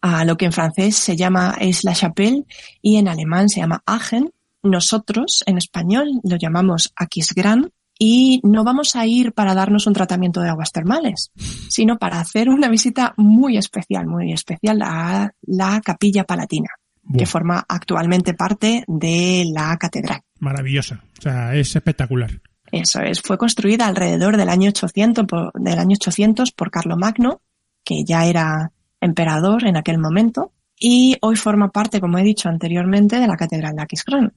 a 0.00 0.24
lo 0.24 0.36
que 0.36 0.46
en 0.46 0.52
francés 0.52 0.96
se 0.96 1.16
llama 1.16 1.56
Es 1.60 1.84
la 1.84 1.94
Chapelle 1.94 2.44
y 2.82 2.96
en 2.96 3.08
alemán 3.08 3.48
se 3.48 3.60
llama 3.60 3.82
Aachen. 3.86 4.32
Nosotros 4.62 5.42
en 5.46 5.58
español 5.58 6.08
lo 6.24 6.36
llamamos 6.36 6.92
Aquisgrán 6.96 7.70
y 7.98 8.40
no 8.44 8.62
vamos 8.62 8.94
a 8.94 9.06
ir 9.06 9.32
para 9.32 9.54
darnos 9.54 9.86
un 9.86 9.92
tratamiento 9.92 10.40
de 10.40 10.48
aguas 10.48 10.72
termales, 10.72 11.32
sino 11.68 11.98
para 11.98 12.20
hacer 12.20 12.48
una 12.48 12.68
visita 12.68 13.12
muy 13.16 13.56
especial, 13.56 14.06
muy 14.06 14.32
especial 14.32 14.80
a 14.82 15.32
la 15.42 15.80
Capilla 15.80 16.24
Palatina, 16.24 16.68
que 17.16 17.26
forma 17.26 17.64
actualmente 17.68 18.34
parte 18.34 18.84
de 18.86 19.46
la 19.52 19.76
catedral. 19.78 20.20
Maravillosa, 20.38 21.02
o 21.18 21.22
sea, 21.22 21.54
es 21.56 21.74
espectacular. 21.74 22.30
Eso 22.70 23.00
es, 23.00 23.20
fue 23.20 23.38
construida 23.38 23.86
alrededor 23.86 24.36
del 24.36 24.48
año 24.48 24.68
800 24.68 25.26
por, 25.26 25.52
del 25.54 25.78
año 25.78 25.94
800 25.94 26.52
por 26.52 26.70
Carlomagno, 26.70 27.40
que 27.82 28.04
ya 28.04 28.26
era 28.26 28.70
emperador 29.00 29.66
en 29.66 29.76
aquel 29.76 29.98
momento, 29.98 30.52
y 30.78 31.16
hoy 31.20 31.36
forma 31.36 31.70
parte, 31.70 32.00
como 32.00 32.18
he 32.18 32.22
dicho 32.22 32.48
anteriormente, 32.48 33.18
de 33.18 33.26
la 33.26 33.36
Catedral 33.36 33.76
de 33.76 33.82
Aquisgrán. 33.82 34.32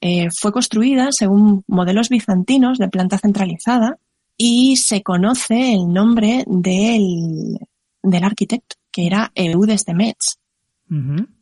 Eh, 0.00 0.28
fue 0.30 0.52
construida 0.52 1.08
según 1.10 1.62
modelos 1.66 2.08
bizantinos 2.08 2.78
de 2.78 2.88
planta 2.88 3.18
centralizada 3.18 3.98
y 4.36 4.76
se 4.76 5.02
conoce 5.02 5.74
el 5.74 5.92
nombre 5.92 6.44
del, 6.46 7.58
del 8.02 8.24
arquitecto, 8.24 8.76
que 8.90 9.06
era 9.06 9.30
Eudes 9.34 9.84
de 9.84 9.94
Metz. 9.94 10.38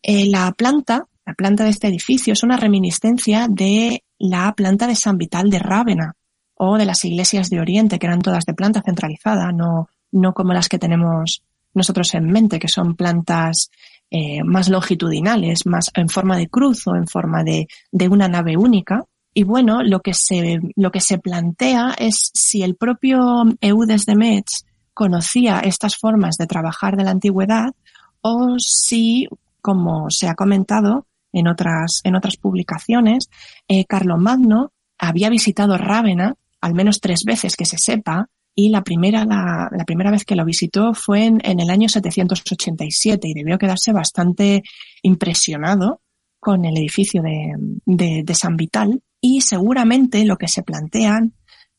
Eh, 0.03 0.27
la 0.27 0.53
planta, 0.53 1.07
la 1.25 1.35
planta 1.35 1.65
de 1.65 1.71
este 1.71 1.87
edificio 1.87 2.33
es 2.33 2.43
una 2.43 2.57
reminiscencia 2.57 3.47
de 3.49 4.03
la 4.19 4.53
planta 4.55 4.87
de 4.87 4.97
San 4.97 5.17
Vital 5.17 5.49
de 5.49 5.59
Rávena 5.59 6.15
o 6.55 6.77
de 6.77 6.85
las 6.85 7.05
iglesias 7.05 7.49
de 7.49 7.61
Oriente, 7.61 7.99
que 7.99 8.07
eran 8.07 8.21
todas 8.21 8.45
de 8.45 8.53
planta 8.53 8.83
centralizada, 8.83 9.53
no, 9.53 9.89
no 10.11 10.35
como 10.35 10.53
las 10.53 10.69
que 10.69 10.79
tenemos 10.79 11.45
nosotros 11.75 12.15
en 12.15 12.27
mente, 12.27 12.59
que 12.59 12.69
son 12.69 12.95
plantas 12.95 13.71
eh, 14.11 14.43
más 14.45 14.69
longitudinales, 14.69 15.67
más 15.67 15.91
en 15.95 16.09
forma 16.09 16.37
de 16.37 16.49
cruz 16.49 16.87
o 16.87 16.97
en 16.97 17.07
forma 17.07 17.45
de, 17.45 17.69
de 17.93 18.09
una 18.09 18.29
nave 18.29 18.57
única. 18.57 19.05
Y 19.35 19.45
bueno, 19.45 19.83
lo 19.83 20.01
que 20.01 20.15
se, 20.15 20.59
lo 20.77 20.91
que 20.91 21.01
se 21.01 21.19
plantea 21.19 21.95
es 21.99 22.31
si 22.35 22.63
el 22.63 22.75
propio 22.75 23.45
Eudes 23.61 24.07
de 24.07 24.17
Metz 24.17 24.65
conocía 24.95 25.61
estas 25.61 25.97
formas 25.97 26.37
de 26.37 26.47
trabajar 26.47 26.97
de 26.97 27.05
la 27.05 27.13
antigüedad 27.13 27.73
o 28.21 28.57
si, 28.59 29.29
como 29.61 30.11
se 30.11 30.29
ha 30.29 30.35
comentado 30.35 31.07
en 31.33 31.47
otras, 31.47 32.01
en 32.05 32.17
otras 32.17 32.37
publicaciones, 32.37 33.29
eh, 33.69 33.85
Carlomagno 33.85 34.73
había 34.99 35.29
visitado 35.29 35.77
Rávena 35.79 36.35
al 36.61 36.75
menos 36.75 37.01
tres 37.01 37.21
veces 37.25 37.57
que 37.57 37.65
se 37.65 37.79
sepa 37.79 38.29
y 38.61 38.71
la 38.71 38.83
primera, 38.83 39.25
la, 39.25 39.85
primera 39.87 40.11
vez 40.11 40.25
que 40.25 40.35
lo 40.35 40.45
visitó 40.45 40.93
fue 40.93 41.27
en, 41.27 41.39
en, 41.45 41.61
el 41.61 41.71
año 41.71 41.89
787 41.89 43.29
y 43.29 43.33
debió 43.33 43.57
quedarse 43.57 43.93
bastante 43.93 44.65
impresionado 45.01 46.01
con 46.41 46.65
el 46.65 46.77
edificio 46.77 47.23
de, 47.23 47.53
de, 47.87 48.23
de 48.25 48.35
San 48.35 48.57
Vital 48.57 49.01
y 49.21 49.43
seguramente 49.43 50.25
lo 50.25 50.39
que 50.39 50.49
se 50.49 50.65
plantean 50.65 51.35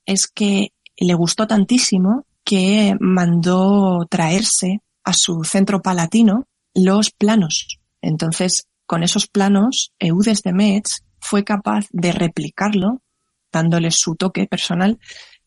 es 0.05 0.27
que 0.27 0.69
le 0.98 1.13
gustó 1.15 1.48
tantísimo 1.48 2.25
que 2.45 2.95
mandó 3.01 4.07
traerse 4.09 4.79
a 5.03 5.12
su 5.12 5.43
centro 5.43 5.81
palatino 5.81 6.48
los 6.74 7.12
planos. 7.12 7.79
Entonces, 8.01 8.69
con 8.86 9.03
esos 9.03 9.27
planos, 9.27 9.91
Eudes 10.00 10.43
de 10.43 10.53
Metz 10.53 11.03
fue 11.19 11.43
capaz 11.43 11.88
de 11.91 12.13
replicarlo, 12.13 13.01
dándole 13.51 13.91
su 13.91 14.15
toque 14.15 14.48
personal 14.48 14.98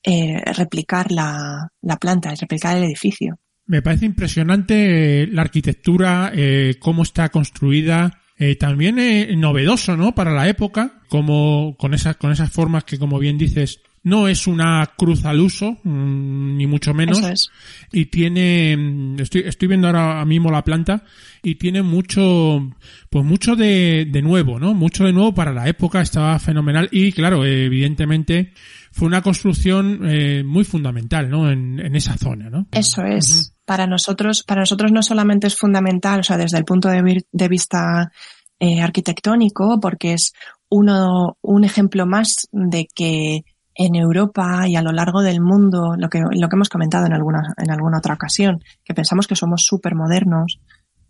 eh, 0.02 0.42
replicar 0.56 1.10
la, 1.12 1.68
la 1.80 1.96
planta, 1.96 2.34
replicar 2.34 2.76
el 2.76 2.84
edificio. 2.84 3.38
Me 3.66 3.80
parece 3.80 4.06
impresionante 4.06 5.22
eh, 5.22 5.26
la 5.28 5.42
arquitectura, 5.42 6.32
eh, 6.34 6.76
cómo 6.80 7.02
está 7.04 7.28
construida, 7.28 8.20
eh, 8.36 8.56
también 8.56 8.98
eh, 8.98 9.36
novedoso, 9.36 9.96
¿no? 9.96 10.14
Para 10.14 10.32
la 10.32 10.48
época, 10.48 11.00
como 11.08 11.76
con 11.78 11.94
esas, 11.94 12.16
con 12.16 12.32
esas 12.32 12.50
formas 12.50 12.84
que, 12.84 12.98
como 12.98 13.20
bien 13.20 13.38
dices, 13.38 13.80
no 14.02 14.26
es 14.26 14.48
una 14.48 14.84
cruz 14.96 15.24
al 15.24 15.38
uso, 15.38 15.78
mmm, 15.84 16.56
ni 16.56 16.66
mucho 16.66 16.92
menos. 16.92 17.20
Es. 17.22 17.50
Y 17.92 18.06
tiene, 18.06 18.76
mm, 18.76 19.20
estoy, 19.20 19.42
estoy 19.46 19.68
viendo 19.68 19.86
ahora 19.86 20.24
mismo 20.24 20.50
la 20.50 20.64
planta 20.64 21.04
y 21.40 21.54
tiene 21.54 21.82
mucho, 21.82 22.68
pues 23.10 23.24
mucho 23.24 23.54
de, 23.54 24.08
de 24.10 24.22
nuevo, 24.22 24.58
¿no? 24.58 24.74
Mucho 24.74 25.04
de 25.04 25.12
nuevo 25.12 25.32
para 25.32 25.52
la 25.52 25.68
época, 25.68 26.00
estaba 26.00 26.36
fenomenal 26.40 26.88
y 26.90 27.12
claro, 27.12 27.44
evidentemente 27.44 28.52
fue 28.92 29.08
una 29.08 29.22
construcción 29.22 30.00
eh, 30.04 30.44
muy 30.44 30.64
fundamental, 30.64 31.28
¿no? 31.28 31.50
En, 31.50 31.80
en, 31.80 31.96
esa 31.96 32.16
zona, 32.16 32.50
¿no? 32.50 32.66
Eso 32.70 33.02
es. 33.02 33.30
Uh 33.30 33.40
-huh. 33.40 33.52
Para 33.64 33.86
nosotros, 33.86 34.42
para 34.42 34.60
nosotros 34.60 34.92
no 34.92 35.02
solamente 35.02 35.46
es 35.46 35.56
fundamental, 35.56 36.20
o 36.20 36.22
sea, 36.22 36.36
desde 36.36 36.58
el 36.58 36.64
punto 36.64 36.88
de, 36.88 37.24
de 37.30 37.48
vista 37.48 38.12
eh, 38.60 38.80
arquitectónico, 38.80 39.78
porque 39.80 40.12
es 40.12 40.32
uno, 40.68 41.36
un 41.40 41.64
ejemplo 41.64 42.06
más 42.06 42.48
de 42.52 42.86
que 42.94 43.44
en 43.74 43.94
Europa 43.94 44.68
y 44.68 44.76
a 44.76 44.82
lo 44.82 44.92
largo 44.92 45.22
del 45.22 45.40
mundo, 45.40 45.94
lo 45.96 46.08
que, 46.08 46.20
lo 46.20 46.48
que 46.48 46.56
hemos 46.56 46.68
comentado 46.68 47.06
en 47.06 47.14
alguna, 47.14 47.40
en 47.56 47.70
alguna 47.70 47.98
otra 47.98 48.14
ocasión, 48.14 48.62
que 48.84 48.94
pensamos 48.94 49.26
que 49.26 49.36
somos 49.36 49.64
súper 49.64 49.94
modernos, 49.94 50.60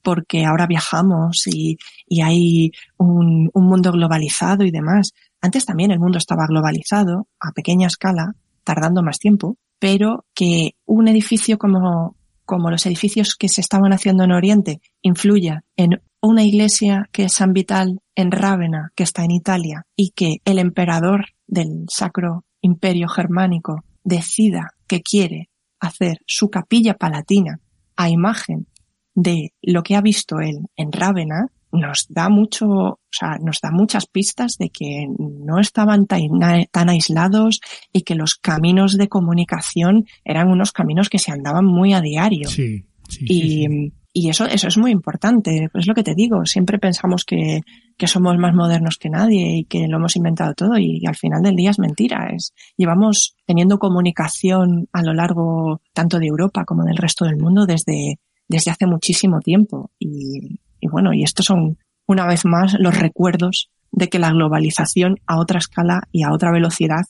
porque 0.02 0.44
ahora 0.44 0.66
viajamos 0.66 1.46
y, 1.46 1.78
hay 2.22 2.72
un, 2.98 3.50
un 3.52 3.66
mundo 3.66 3.92
globalizado 3.92 4.64
y 4.64 4.70
demás. 4.70 5.12
Antes 5.40 5.64
también 5.64 5.90
el 5.90 5.98
mundo 5.98 6.18
estaba 6.18 6.46
globalizado 6.46 7.28
a 7.40 7.52
pequeña 7.52 7.86
escala, 7.86 8.34
tardando 8.64 9.02
más 9.02 9.18
tiempo, 9.18 9.56
pero 9.78 10.26
que 10.34 10.76
un 10.86 11.08
edificio 11.08 11.58
como, 11.58 12.16
como 12.44 12.70
los 12.70 12.86
edificios 12.86 13.34
que 13.34 13.48
se 13.48 13.60
estaban 13.60 13.92
haciendo 13.92 14.24
en 14.24 14.32
Oriente 14.32 14.80
influya 15.00 15.64
en 15.76 16.00
una 16.20 16.44
iglesia 16.44 17.08
que 17.10 17.24
es 17.24 17.32
San 17.32 17.52
Vital 17.52 18.00
en 18.14 18.30
Rávena, 18.30 18.92
que 18.94 19.02
está 19.02 19.24
en 19.24 19.32
Italia, 19.32 19.86
y 19.96 20.10
que 20.10 20.36
el 20.44 20.58
emperador 20.60 21.26
del 21.48 21.86
Sacro 21.88 22.44
Imperio 22.60 23.08
Germánico 23.08 23.84
decida 24.04 24.74
que 24.86 25.02
quiere 25.02 25.50
hacer 25.80 26.18
su 26.26 26.48
capilla 26.48 26.94
palatina 26.94 27.58
a 27.96 28.08
imagen 28.08 28.68
de 29.14 29.52
lo 29.62 29.82
que 29.82 29.96
ha 29.96 30.00
visto 30.00 30.40
él 30.40 30.58
en 30.76 30.92
Rávena, 30.92 31.48
nos 31.72 32.06
da 32.08 32.28
mucho, 32.28 32.66
o 32.68 32.98
sea, 33.10 33.38
nos 33.42 33.60
da 33.60 33.70
muchas 33.70 34.06
pistas 34.06 34.56
de 34.58 34.68
que 34.68 35.06
no 35.18 35.58
estaban 35.58 36.06
tan, 36.06 36.28
tan, 36.70 36.88
aislados 36.90 37.60
y 37.92 38.02
que 38.02 38.14
los 38.14 38.34
caminos 38.34 38.98
de 38.98 39.08
comunicación 39.08 40.04
eran 40.24 40.48
unos 40.48 40.72
caminos 40.72 41.08
que 41.08 41.18
se 41.18 41.32
andaban 41.32 41.64
muy 41.64 41.94
a 41.94 42.02
diario. 42.02 42.48
Sí, 42.48 42.84
sí, 43.08 43.24
y, 43.26 43.66
sí. 43.66 43.92
y 44.12 44.28
eso, 44.28 44.44
eso 44.44 44.68
es 44.68 44.76
muy 44.76 44.90
importante. 44.90 45.70
Es 45.72 45.86
lo 45.86 45.94
que 45.94 46.02
te 46.02 46.14
digo. 46.14 46.44
Siempre 46.44 46.78
pensamos 46.78 47.24
que, 47.24 47.60
que 47.96 48.06
somos 48.06 48.36
más 48.36 48.54
modernos 48.54 48.98
que 48.98 49.08
nadie 49.08 49.56
y 49.56 49.64
que 49.64 49.88
lo 49.88 49.96
hemos 49.96 50.16
inventado 50.16 50.52
todo 50.52 50.76
y, 50.76 50.98
y 51.00 51.06
al 51.06 51.16
final 51.16 51.42
del 51.42 51.56
día 51.56 51.70
es 51.70 51.78
mentira. 51.78 52.28
Es, 52.34 52.52
llevamos 52.76 53.34
teniendo 53.46 53.78
comunicación 53.78 54.88
a 54.92 55.02
lo 55.02 55.14
largo 55.14 55.80
tanto 55.94 56.18
de 56.18 56.26
Europa 56.26 56.66
como 56.66 56.84
del 56.84 56.98
resto 56.98 57.24
del 57.24 57.38
mundo 57.38 57.64
desde, 57.64 58.18
desde 58.52 58.70
hace 58.70 58.86
muchísimo 58.86 59.40
tiempo 59.40 59.90
y, 59.98 60.60
bueno, 60.82 61.14
y 61.14 61.22
estos 61.22 61.46
son 61.46 61.78
una 62.06 62.26
vez 62.26 62.44
más 62.44 62.76
los 62.78 62.98
recuerdos 62.98 63.70
de 63.90 64.08
que 64.08 64.18
la 64.18 64.30
globalización 64.30 65.16
a 65.26 65.38
otra 65.38 65.58
escala 65.58 66.02
y 66.12 66.22
a 66.22 66.32
otra 66.32 66.52
velocidad 66.52 67.02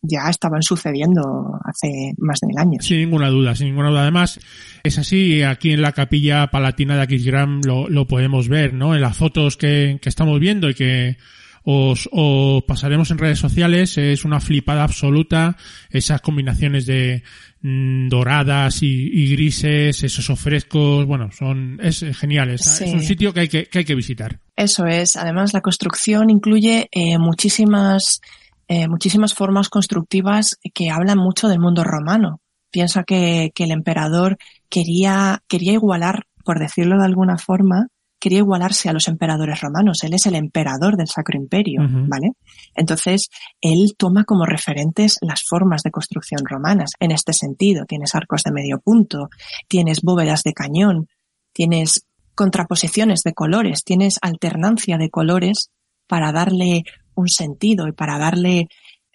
ya 0.00 0.28
estaban 0.30 0.62
sucediendo 0.62 1.58
hace 1.64 2.14
más 2.16 2.40
de 2.40 2.46
mil 2.46 2.58
años. 2.58 2.86
Sin 2.86 2.98
ninguna 2.98 3.28
duda, 3.28 3.54
sin 3.54 3.68
ninguna 3.68 3.90
duda. 3.90 4.02
Además, 4.02 4.40
es 4.84 4.98
así, 4.98 5.42
aquí 5.42 5.72
en 5.72 5.82
la 5.82 5.92
capilla 5.92 6.46
palatina 6.46 6.96
de 6.96 7.02
Aquisgrán 7.02 7.60
lo, 7.64 7.88
lo 7.88 8.06
podemos 8.06 8.48
ver, 8.48 8.72
¿no? 8.72 8.94
En 8.94 9.02
las 9.02 9.16
fotos 9.16 9.56
que, 9.56 9.98
que 10.00 10.08
estamos 10.08 10.38
viendo 10.40 10.70
y 10.70 10.74
que 10.74 11.16
os, 11.64 12.08
os, 12.12 12.62
pasaremos 12.64 13.10
en 13.10 13.18
redes 13.18 13.40
sociales, 13.40 13.98
es 13.98 14.24
una 14.24 14.40
flipada 14.40 14.84
absoluta, 14.84 15.56
esas 15.90 16.20
combinaciones 16.20 16.86
de 16.86 17.24
mmm, 17.66 18.08
doradas 18.08 18.82
y, 18.82 19.10
y, 19.12 19.32
grises, 19.32 20.02
esos 20.02 20.38
frescos, 20.38 21.04
bueno, 21.06 21.30
son, 21.32 21.78
es 21.82 22.04
genial, 22.16 22.50
es, 22.50 22.62
sí. 22.62 22.84
es 22.84 22.92
un 22.94 23.02
sitio 23.02 23.32
que 23.32 23.40
hay 23.40 23.48
que, 23.48 23.66
que 23.66 23.78
hay 23.78 23.84
que 23.84 23.94
visitar. 23.94 24.40
Eso 24.54 24.86
es, 24.86 25.16
además 25.16 25.52
la 25.52 25.60
construcción 25.60 26.30
incluye 26.30 26.88
eh, 26.92 27.18
muchísimas 27.18 28.20
eh, 28.68 28.88
muchísimas 28.88 29.32
formas 29.32 29.68
constructivas 29.68 30.58
que 30.74 30.90
hablan 30.90 31.18
mucho 31.18 31.48
del 31.48 31.60
mundo 31.60 31.84
romano. 31.84 32.40
Piensa 32.70 33.04
que, 33.04 33.52
que 33.54 33.64
el 33.64 33.70
emperador 33.70 34.38
quería, 34.68 35.42
quería 35.46 35.72
igualar, 35.72 36.26
por 36.44 36.58
decirlo 36.58 36.98
de 36.98 37.04
alguna 37.04 37.38
forma, 37.38 37.88
quería 38.18 38.38
igualarse 38.38 38.88
a 38.88 38.92
los 38.92 39.08
emperadores 39.08 39.60
romanos. 39.60 40.02
Él 40.02 40.14
es 40.14 40.26
el 40.26 40.34
emperador 40.34 40.96
del 40.96 41.08
Sacro 41.08 41.38
Imperio, 41.38 41.82
uh 41.82 41.84
-huh. 41.84 42.08
¿vale? 42.08 42.30
Entonces, 42.74 43.28
él 43.60 43.94
toma 43.96 44.24
como 44.24 44.46
referentes 44.46 45.18
las 45.20 45.42
formas 45.42 45.82
de 45.82 45.90
construcción 45.90 46.40
romanas. 46.44 46.92
En 47.00 47.10
este 47.10 47.32
sentido, 47.32 47.84
tienes 47.86 48.14
arcos 48.14 48.42
de 48.42 48.52
medio 48.52 48.80
punto, 48.80 49.28
tienes 49.68 50.00
bóvedas 50.02 50.42
de 50.42 50.52
cañón, 50.52 51.08
tienes 51.52 52.06
contraposiciones 52.34 53.22
de 53.22 53.32
colores, 53.32 53.82
tienes 53.84 54.18
alternancia 54.22 54.98
de 54.98 55.10
colores 55.10 55.70
para 56.06 56.32
darle 56.32 56.84
un 57.14 57.28
sentido 57.28 57.88
y 57.88 57.92
para 57.92 58.18
darle, 58.18 58.68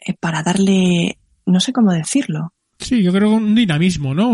eh, 0.06 0.14
para 0.20 0.44
darle, 0.44 1.18
no 1.46 1.60
sé 1.60 1.72
cómo 1.72 1.94
decirlo. 1.94 2.54
Sí, 2.80 3.04
yo 3.04 3.14
creo 3.14 3.30
un 3.30 3.54
dinamismo, 3.54 4.16
¿no? 4.16 4.34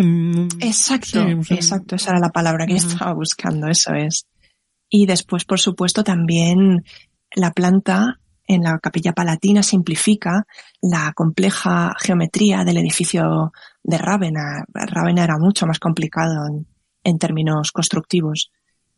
exacto, 0.61 1.19
exacto, 1.49 1.95
esa 1.95 2.11
era 2.11 2.19
la 2.19 2.29
palabra 2.29 2.65
que 2.65 2.75
estaba 2.75 3.13
buscando, 3.13 3.67
eso 3.67 3.93
es. 3.93 4.25
Y 4.89 5.05
después, 5.05 5.45
por 5.45 5.59
supuesto, 5.59 6.03
también 6.03 6.83
la 7.35 7.51
planta 7.51 8.19
en 8.47 8.63
la 8.63 8.79
capilla 8.79 9.11
palatina 9.11 9.61
simplifica 9.61 10.47
la 10.81 11.11
compleja 11.13 11.93
geometría 11.99 12.63
del 12.63 12.77
edificio 12.77 13.51
de 13.83 13.97
Rávena. 13.97 14.63
Rávena 14.73 15.25
era 15.25 15.37
mucho 15.37 15.67
más 15.67 15.79
complicado 15.79 16.45
en, 17.03 17.17
términos 17.19 17.71
constructivos 17.71 18.51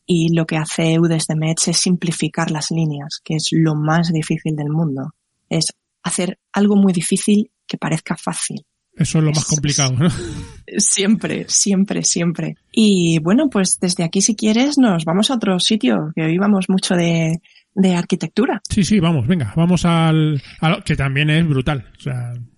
y 0.05 0.33
lo 0.35 0.45
que 0.45 0.57
hace 0.57 0.93
Eudes 0.93 1.27
de 1.27 1.35
Metz 1.35 1.67
es 1.67 1.77
simplificar 1.77 2.49
las 2.49 2.71
líneas, 2.71 3.19
que 3.23 3.35
es 3.35 3.49
lo 3.51 3.75
más 3.75 4.11
difícil 4.11 4.55
del 4.55 4.69
mundo. 4.69 5.13
Es 5.47 5.73
hacer 6.01 6.39
algo 6.51 6.75
muy 6.75 6.91
difícil 6.91 7.51
que 7.67 7.77
parezca 7.77 8.15
fácil. 8.15 8.65
Eso 8.99 9.19
es 9.19 9.23
lo 9.23 9.31
más 9.31 9.45
complicado, 9.45 9.93
¿no? 9.93 10.09
Siempre, 10.77 11.45
siempre, 11.47 12.03
siempre. 12.03 12.57
Y 12.71 13.19
bueno, 13.19 13.49
pues 13.49 13.79
desde 13.79 14.03
aquí, 14.03 14.21
si 14.21 14.35
quieres, 14.35 14.77
nos 14.77 15.05
vamos 15.05 15.31
a 15.31 15.35
otro 15.35 15.57
sitio, 15.59 16.11
que 16.13 16.23
hoy 16.23 16.37
vamos 16.37 16.69
mucho 16.69 16.95
de, 16.95 17.41
de 17.73 17.95
arquitectura. 17.95 18.61
Sí, 18.69 18.83
sí, 18.83 18.99
vamos, 18.99 19.25
venga, 19.25 19.53
vamos 19.55 19.85
al, 19.85 20.41
que 20.83 20.95
también 20.95 21.29
es 21.29 21.47
brutal. 21.47 21.85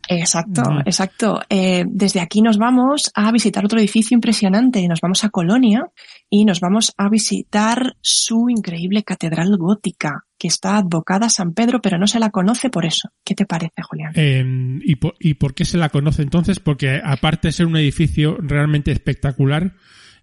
exacto, 0.08 0.64
exacto. 0.86 1.40
Eh, 1.48 1.86
desde 1.88 2.20
aquí 2.20 2.42
nos 2.42 2.58
vamos 2.58 3.12
a 3.14 3.32
visitar 3.32 3.64
otro 3.64 3.80
edificio 3.80 4.16
impresionante. 4.16 4.88
Nos 4.88 5.00
vamos 5.00 5.24
a 5.24 5.30
Colonia 5.30 5.86
y 6.30 6.46
nos 6.46 6.60
vamos 6.60 6.94
a 6.98 7.08
visitar 7.08 7.96
su 8.02 8.50
increíble 8.50 9.04
catedral 9.04 9.56
gótica, 9.58 10.26
que 10.42 10.48
está 10.48 10.78
advocada 10.78 11.28
a 11.28 11.30
San 11.30 11.54
Pedro, 11.54 11.82
pero 11.84 12.00
no 12.00 12.08
se 12.08 12.20
la 12.20 12.32
conoce 12.32 12.72
por 12.72 12.84
eso. 12.84 13.10
¿Qué 13.24 13.36
te 13.36 13.46
parece, 13.46 13.84
Julián? 13.88 14.12
Em, 14.16 14.82
¿y, 14.84 14.96
por, 14.96 15.14
¿Y 15.20 15.36
por 15.36 15.54
qué 15.54 15.66
se 15.66 15.78
la 15.78 15.90
conoce 15.90 16.24
entonces? 16.24 16.60
Porque 16.60 17.00
aparte 17.04 17.50
de 17.50 17.52
ser 17.52 17.68
un 17.68 17.78
edificio 17.78 18.38
realmente 18.40 18.92
espectacular, 18.92 19.76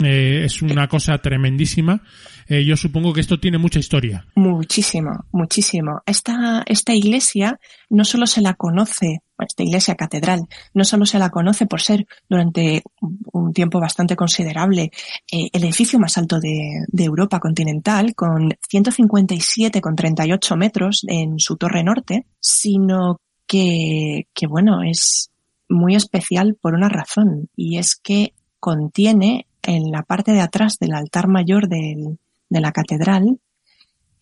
eh, 0.03 0.43
es 0.45 0.61
una 0.61 0.89
cosa 0.89 1.17
tremendísima. 1.19 2.03
Eh, 2.49 2.65
yo 2.65 2.77
supongo 2.77 3.13
que 3.13 3.21
esto 3.21 3.39
tiene 3.39 3.59
mucha 3.59 3.79
historia. 3.79 4.27
Muchísimo, 4.35 5.27
muchísimo. 5.31 6.03
Esta, 6.05 6.65
esta 6.67 6.95
iglesia 6.95 7.61
no 7.89 8.05
solo 8.05 8.27
se 8.27 8.41
la 8.41 8.55
conoce, 8.55 9.21
esta 9.45 9.63
iglesia 9.63 9.95
catedral, 9.95 10.47
no 10.75 10.85
solo 10.85 11.07
se 11.07 11.19
la 11.19 11.31
conoce 11.31 11.67
por 11.67 11.81
ser 11.81 12.07
durante 12.29 12.83
un 13.33 13.53
tiempo 13.53 13.81
bastante 13.81 14.17
considerable 14.17 14.91
eh, 15.31 15.49
el 15.53 15.65
edificio 15.65 15.99
más 15.99 16.19
alto 16.19 16.41
de, 16.41 16.85
Europa 16.93 17.41
continental, 17.41 18.15
con 18.15 18.51
157,38 18.51 20.57
metros 20.57 21.05
en 21.07 21.39
su 21.39 21.57
torre 21.57 21.83
norte, 21.83 22.27
sino 22.41 23.21
que, 23.47 24.27
que 24.35 24.47
bueno, 24.47 24.83
es 24.83 25.31
muy 25.69 25.95
especial 25.95 26.57
por 26.61 26.75
una 26.75 26.89
razón, 26.89 27.49
y 27.57 27.79
es 27.79 27.97
que 27.97 28.35
contiene 28.61 29.47
en 29.63 29.91
la 29.91 30.03
parte 30.03 30.33
de 30.33 30.41
atrás 30.41 30.79
del 30.79 30.95
altar 30.95 31.29
mayor 31.29 31.69
de 31.69 32.17
la 32.51 32.73
catedral 32.73 33.39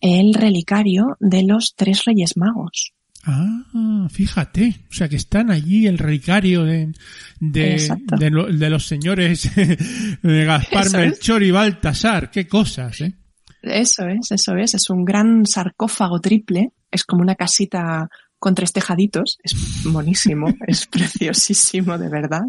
el 0.01 0.33
relicario 0.33 1.17
de 1.19 1.43
los 1.43 1.73
tres 1.75 2.05
reyes 2.05 2.37
magos. 2.37 2.93
Ah, 3.29 4.07
fíjate, 4.09 4.85
o 4.89 4.93
sea 4.93 5.09
que 5.09 5.17
están 5.17 5.51
allí 5.51 5.85
el 5.85 5.97
relicario 5.97 6.63
de, 6.63 6.93
de, 7.41 8.69
los 8.69 8.87
señores 8.87 9.51
de 10.23 10.45
Gaspar, 10.45 10.89
Melchor 10.91 11.43
y 11.43 11.51
Baltasar, 11.51 12.31
qué 12.31 12.47
cosas, 12.47 13.01
¿eh? 13.01 13.13
Eso 13.61 14.07
es, 14.07 14.31
eso 14.31 14.55
es, 14.55 14.75
es 14.75 14.89
un 14.89 15.03
gran 15.03 15.45
sarcófago 15.45 16.21
triple, 16.21 16.71
es 16.89 17.03
como 17.03 17.21
una 17.21 17.35
casita 17.35 18.07
con 18.39 18.55
tres 18.55 18.71
tejaditos, 18.71 19.39
es 19.43 19.83
buenísimo, 19.91 20.47
es 20.67 20.85
preciosísimo 20.87 21.97
de 21.97 22.07
verdad. 22.07 22.43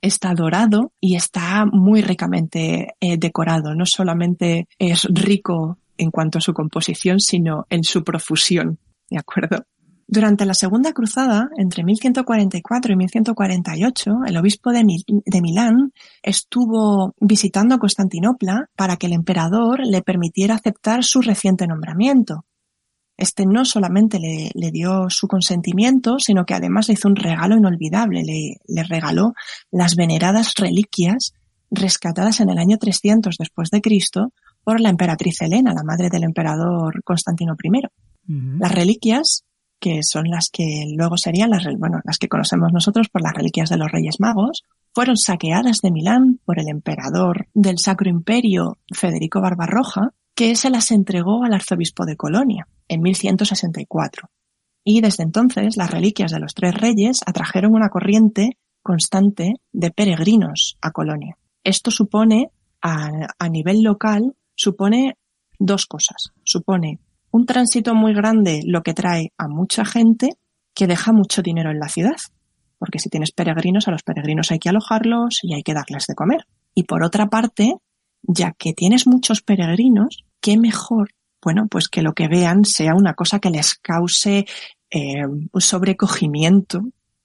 Está 0.00 0.32
dorado 0.34 0.92
y 1.00 1.16
está 1.16 1.66
muy 1.66 2.02
ricamente 2.02 2.94
eh, 3.00 3.16
decorado. 3.18 3.74
No 3.74 3.84
solamente 3.84 4.68
es 4.78 5.08
rico 5.10 5.78
en 5.98 6.12
cuanto 6.12 6.38
a 6.38 6.42
su 6.42 6.52
composición, 6.52 7.18
sino 7.18 7.66
en 7.68 7.82
su 7.82 8.04
profusión. 8.04 8.78
¿De 9.08 9.18
acuerdo? 9.18 9.66
Durante 10.12 10.44
la 10.44 10.54
Segunda 10.54 10.92
Cruzada, 10.92 11.50
entre 11.56 11.84
1144 11.84 12.92
y 12.92 12.96
1148, 12.96 14.10
el 14.26 14.36
obispo 14.38 14.72
de, 14.72 14.84
de, 15.06 15.40
Milán 15.40 15.92
estuvo 16.20 17.14
visitando 17.20 17.78
Constantinopla 17.78 18.70
para 18.74 18.96
que 18.96 19.06
el 19.06 19.12
emperador 19.12 19.86
le 19.86 20.02
permitiera 20.02 20.56
aceptar 20.56 21.04
su 21.04 21.20
reciente 21.20 21.68
nombramiento. 21.68 22.44
Este 23.16 23.46
no 23.46 23.64
solamente 23.64 24.18
le, 24.18 24.50
le, 24.52 24.72
dio 24.72 25.08
su 25.10 25.28
consentimiento, 25.28 26.18
sino 26.18 26.44
que 26.44 26.54
además 26.54 26.88
le 26.88 26.94
hizo 26.94 27.06
un 27.06 27.14
regalo 27.14 27.56
inolvidable. 27.56 28.24
Le, 28.24 28.56
le, 28.66 28.82
regaló 28.82 29.34
las 29.70 29.94
veneradas 29.94 30.54
reliquias 30.56 31.34
rescatadas 31.70 32.40
en 32.40 32.50
el 32.50 32.58
año 32.58 32.78
300 32.78 33.36
después 33.38 33.70
de 33.70 33.80
Cristo 33.80 34.32
por 34.64 34.80
la 34.80 34.88
emperatriz 34.88 35.40
Helena, 35.40 35.72
la 35.72 35.84
madre 35.84 36.08
del 36.10 36.24
emperador 36.24 37.00
Constantino 37.04 37.54
I. 37.62 37.82
Las 38.58 38.72
reliquias, 38.72 39.44
que 39.80 40.00
son 40.02 40.24
las 40.28 40.50
que 40.52 40.84
luego 40.94 41.16
serían 41.16 41.50
las, 41.50 41.64
bueno, 41.78 42.00
las 42.04 42.18
que 42.18 42.28
conocemos 42.28 42.72
nosotros 42.72 43.08
por 43.08 43.22
las 43.22 43.34
reliquias 43.34 43.70
de 43.70 43.78
los 43.78 43.90
Reyes 43.90 44.20
Magos, 44.20 44.64
fueron 44.94 45.16
saqueadas 45.16 45.78
de 45.82 45.90
Milán 45.90 46.40
por 46.44 46.60
el 46.60 46.68
emperador 46.68 47.48
del 47.54 47.78
Sacro 47.78 48.10
Imperio 48.10 48.78
Federico 48.92 49.40
Barbarroja, 49.40 50.10
que 50.34 50.54
se 50.56 50.70
las 50.70 50.90
entregó 50.90 51.44
al 51.44 51.54
arzobispo 51.54 52.06
de 52.06 52.16
Colonia 52.16 52.68
en 52.88 53.02
1164. 53.02 54.28
Y 54.84 55.00
desde 55.00 55.22
entonces 55.22 55.76
las 55.76 55.90
reliquias 55.90 56.32
de 56.32 56.40
los 56.40 56.54
tres 56.54 56.74
reyes 56.74 57.20
atrajeron 57.26 57.74
una 57.74 57.90
corriente 57.90 58.58
constante 58.82 59.54
de 59.72 59.90
peregrinos 59.90 60.78
a 60.80 60.90
Colonia. 60.90 61.36
Esto 61.64 61.90
supone, 61.90 62.50
a, 62.80 63.48
nivel 63.50 63.82
local, 63.82 64.34
supone 64.54 65.16
dos 65.58 65.86
cosas. 65.86 66.32
Supone 66.44 66.98
un 67.30 67.46
tránsito 67.46 67.94
muy 67.94 68.14
grande, 68.14 68.60
lo 68.66 68.82
que 68.82 68.94
trae 68.94 69.32
a 69.38 69.48
mucha 69.48 69.84
gente 69.84 70.30
que 70.74 70.86
deja 70.86 71.12
mucho 71.12 71.42
dinero 71.42 71.70
en 71.70 71.78
la 71.78 71.88
ciudad. 71.88 72.16
Porque 72.78 72.98
si 72.98 73.10
tienes 73.10 73.32
peregrinos, 73.32 73.88
a 73.88 73.90
los 73.90 74.02
peregrinos 74.02 74.50
hay 74.50 74.58
que 74.58 74.70
alojarlos 74.70 75.40
y 75.42 75.54
hay 75.54 75.62
que 75.62 75.74
darles 75.74 76.06
de 76.06 76.14
comer. 76.14 76.46
Y 76.74 76.84
por 76.84 77.04
otra 77.04 77.26
parte, 77.26 77.74
ya 78.22 78.52
que 78.52 78.72
tienes 78.72 79.06
muchos 79.06 79.42
peregrinos, 79.42 80.24
qué 80.40 80.56
mejor 80.56 81.10
bueno, 81.42 81.68
pues 81.68 81.88
que 81.88 82.02
lo 82.02 82.12
que 82.12 82.28
vean 82.28 82.64
sea 82.64 82.94
una 82.94 83.14
cosa 83.14 83.38
que 83.38 83.50
les 83.50 83.74
cause 83.74 84.46
eh, 84.90 85.26
un 85.26 85.60
sobrecogimiento 85.60 86.82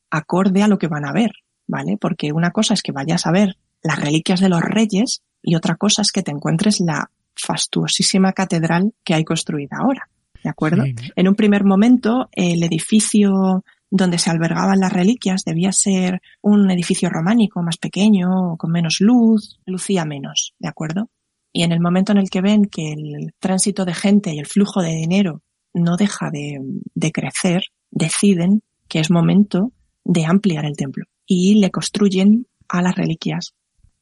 acorde 0.10 0.64
a 0.64 0.68
lo 0.68 0.78
que 0.78 0.88
van 0.88 1.06
a 1.06 1.12
ver, 1.12 1.32
¿vale? 1.68 1.98
Porque 2.00 2.32
una 2.32 2.52
cosa 2.52 2.74
es 2.74 2.82
que 2.82 2.94
vayas 2.94 3.26
a 3.26 3.32
ver 3.32 3.58
las 3.84 4.00
reliquias 4.00 4.40
de 4.40 4.50
los 4.50 4.62
reyes 4.62 5.22
y 5.42 5.56
otra 5.56 5.76
cosa 5.76 6.02
es 6.02 6.12
que 6.12 6.24
te 6.24 6.32
encuentres 6.32 6.80
la 6.80 7.12
fastuosísima 7.36 8.34
catedral 8.34 8.94
que 9.04 9.14
hay 9.14 9.24
construida 9.24 9.78
ahora, 9.80 10.10
¿de 10.44 10.50
acuerdo? 10.50 10.84
En 11.16 11.28
un 11.28 11.36
primer 11.36 11.64
momento, 11.64 12.30
el 12.32 12.64
edificio 12.64 13.64
donde 13.90 14.18
se 14.18 14.30
albergaban 14.30 14.80
las 14.80 14.92
reliquias 14.92 15.44
debía 15.46 15.72
ser 15.72 16.22
un 16.42 16.70
edificio 16.70 17.10
románico 17.10 17.62
más 17.62 17.78
pequeño, 17.78 18.58
con 18.58 18.72
menos 18.72 18.98
luz, 19.00 19.60
lucía 19.66 20.06
menos, 20.06 20.54
¿de 20.60 20.68
acuerdo? 20.68 21.10
Y 21.54 21.64
en 21.64 21.72
el 21.72 21.80
momento 21.80 22.12
en 22.12 22.18
el 22.18 22.30
que 22.30 22.42
ven 22.42 22.66
que 22.66 22.92
el 22.92 23.34
tránsito 23.40 23.86
de 23.86 23.94
gente 23.94 24.34
y 24.34 24.40
el 24.40 24.46
flujo 24.46 24.82
de 24.82 24.90
dinero 24.90 25.42
no 25.74 25.98
deja 25.98 26.30
de, 26.32 27.12
crecer, 27.12 27.64
deciden 27.92 28.62
que 28.88 29.00
es 29.00 29.12
momento 29.12 29.72
de 30.04 30.26
ampliar 30.26 30.66
el 30.66 30.76
templo 30.76 31.06
y 31.26 31.60
le 31.60 31.72
construyen 31.72 32.48
a 32.68 32.82
las 32.82 32.96
reliquias 32.96 33.54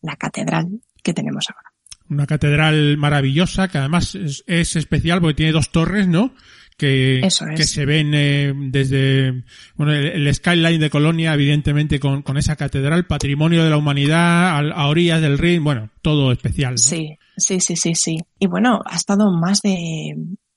la 0.01 0.15
catedral 0.15 0.81
que 1.03 1.13
tenemos 1.13 1.45
ahora. 1.49 1.72
Una 2.09 2.27
catedral 2.27 2.97
maravillosa 2.97 3.67
que 3.67 3.77
además 3.77 4.15
es, 4.15 4.75
especial 4.75 5.21
porque 5.21 5.35
tiene 5.35 5.51
dos 5.51 5.71
torres, 5.71 6.07
¿no? 6.07 6.33
Que, 6.77 7.21
que 7.55 7.63
se 7.63 7.85
ven 7.85 8.13
eh, 8.13 8.51
desde 8.55 9.43
bueno, 9.75 9.93
el, 9.93 10.33
skyline 10.33 10.81
de 10.81 10.89
Colonia, 10.89 11.33
evidentemente, 11.33 11.99
con, 11.99 12.23
con 12.23 12.37
esa 12.37 12.55
catedral, 12.55 13.05
patrimonio 13.05 13.63
de 13.63 13.69
la 13.69 13.77
humanidad, 13.77 14.57
a, 14.71 14.87
orillas 14.87 15.21
del 15.21 15.37
Rin, 15.37 15.63
bueno, 15.63 15.91
todo 16.01 16.31
especial. 16.31 16.73
¿no? 16.73 16.77
Sí, 16.77 17.17
Sí, 17.37 17.59
sí, 17.59 17.75
sí, 17.75 17.95
sí. 17.95 18.17
Y 18.39 18.47
bueno, 18.47 18.81
ha 18.85 18.95
estado 18.95 19.31
más 19.31 19.61
de, 19.61 20.15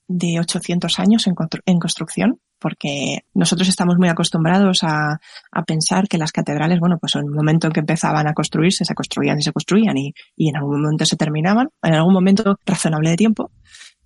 de 0.09 0.41
800 0.41 0.99
años 0.99 1.27
en, 1.27 1.35
en 1.65 1.79
construcción, 1.79 2.41
porque 2.59 3.25
nosotros 3.35 3.69
estamos 3.69 3.97
muy 3.99 4.09
acostumbrados 4.09 4.81
a, 4.83 5.19
pensar 5.67 6.07
que 6.07 6.19
las 6.19 6.33
catedrales, 6.33 6.79
bueno, 6.79 6.97
pues 6.99 7.15
en 7.17 7.23
el 7.23 7.31
momento 7.31 7.67
en 7.67 7.73
que 7.73 7.81
empezaban 7.81 8.27
a 8.29 8.35
construirse, 8.35 8.85
se 8.85 8.95
construían 8.95 9.39
y 9.39 9.43
se 9.43 9.53
construían 9.53 9.97
y, 9.97 10.13
y 10.37 10.49
en 10.49 10.57
algún 10.57 10.81
momento 10.81 11.05
se 11.05 11.17
terminaban, 11.17 11.69
en 11.83 11.95
algún 11.95 12.15
momento 12.15 12.59
razonable 12.65 13.11
de 13.11 13.17
tiempo, 13.17 13.51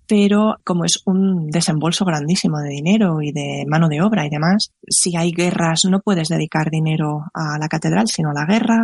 pero 0.07 0.57
como 0.65 0.83
es 0.83 1.01
un 1.05 1.49
desembolso 1.49 2.03
grandísimo 2.03 2.59
de 2.59 2.69
dinero 2.69 3.21
y 3.21 3.31
de 3.31 3.63
mano 3.67 3.87
de 3.87 4.01
obra 4.01 4.25
y 4.25 4.29
demás, 4.29 4.73
si 4.89 5.15
hay 5.15 5.31
guerras 5.31 5.85
no 5.89 6.01
puedes 6.01 6.27
dedicar 6.27 6.69
dinero 6.69 7.25
a 7.33 7.57
la 7.57 7.69
catedral, 7.69 8.07
sino 8.07 8.31
a 8.31 8.33
la 8.33 8.45
guerra, 8.45 8.81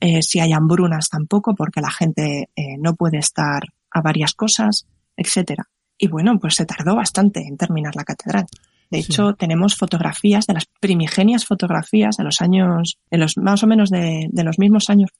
eh, 0.00 0.20
si 0.20 0.40
hay 0.40 0.52
hambrunas 0.52 1.08
tampoco, 1.08 1.54
porque 1.54 1.80
la 1.80 1.90
gente 1.90 2.50
eh, 2.54 2.76
no 2.78 2.94
puede 2.94 3.18
estar 3.18 3.62
a 3.90 4.02
varias 4.02 4.34
cosas, 4.34 4.86
etcétera. 5.16 5.64
Y 5.96 6.08
bueno, 6.08 6.38
pues 6.38 6.56
se 6.56 6.66
tardó 6.66 6.94
bastante 6.94 7.40
en 7.40 7.56
terminar 7.56 7.96
la 7.96 8.04
catedral. 8.04 8.44
De 8.90 8.98
hecho, 8.98 9.34
tenemos 9.34 9.76
fotografías 9.76 10.46
de 10.46 10.54
las 10.54 10.66
primigenias 10.80 11.44
fotografías 11.44 12.16
de 12.16 12.24
los 12.24 12.40
años, 12.40 12.98
de 13.10 13.18
los 13.18 13.36
más 13.36 13.62
o 13.62 13.66
menos 13.66 13.90
de, 13.90 14.28
de 14.30 14.44
los 14.44 14.58
mismos 14.58 14.90
años 14.90 15.10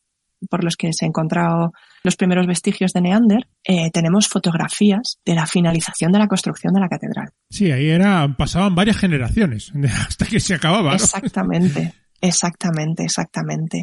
por 0.49 0.65
los 0.65 0.77
que 0.77 0.93
se 0.93 1.05
han 1.05 1.11
encontrado 1.11 1.73
los 2.03 2.17
primeros 2.17 2.47
vestigios 2.47 2.93
de 2.93 3.01
Neander, 3.01 3.49
eh, 3.65 3.91
tenemos 3.91 4.29
fotografías 4.29 5.19
de 5.25 5.35
la 5.35 5.47
finalización 5.47 6.13
de 6.13 6.19
la 6.19 6.29
construcción 6.29 6.73
de 6.75 6.81
la 6.81 6.89
catedral. 6.89 7.31
Sí, 7.51 7.71
ahí 7.71 7.89
era, 7.89 8.35
pasaban 8.37 8.75
varias 8.75 8.99
generaciones 8.99 9.73
hasta 10.09 10.27
que 10.27 10.41
se 10.41 10.55
acababa. 10.55 10.95
Exactamente, 10.95 11.95
exactamente, 12.21 13.05
exactamente. 13.05 13.83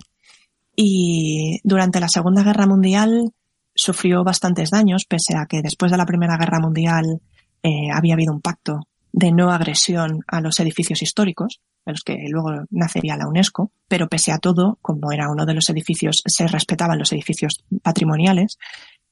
Y 0.75 1.59
durante 1.63 1.99
la 1.99 2.07
Segunda 2.07 2.43
Guerra 2.43 2.65
Mundial 2.65 3.31
sufrió 3.75 4.23
bastantes 4.23 4.69
daños, 4.69 5.05
pese 5.07 5.35
a 5.35 5.45
que 5.45 5.61
después 5.61 5.91
de 5.91 5.97
la 5.97 6.05
Primera 6.05 6.37
Guerra 6.37 6.59
Mundial 6.59 7.21
eh, 7.61 7.91
había 7.93 8.13
habido 8.13 8.33
un 8.33 8.41
pacto 8.41 8.79
de 9.13 9.31
no 9.31 9.51
agresión 9.51 10.23
a 10.27 10.41
los 10.41 10.59
edificios 10.59 11.01
históricos, 11.01 11.61
de 11.85 11.93
los 11.93 12.01
que 12.01 12.17
luego 12.27 12.65
nacería 12.71 13.15
la 13.15 13.27
UNESCO, 13.27 13.71
pero 13.87 14.09
pese 14.09 14.31
a 14.31 14.39
todo, 14.39 14.79
como 14.81 15.11
era 15.11 15.29
uno 15.29 15.45
de 15.45 15.53
los 15.53 15.69
edificios, 15.69 16.23
se 16.25 16.47
respetaban 16.47 16.97
los 16.97 17.13
edificios 17.13 17.63
patrimoniales, 17.83 18.57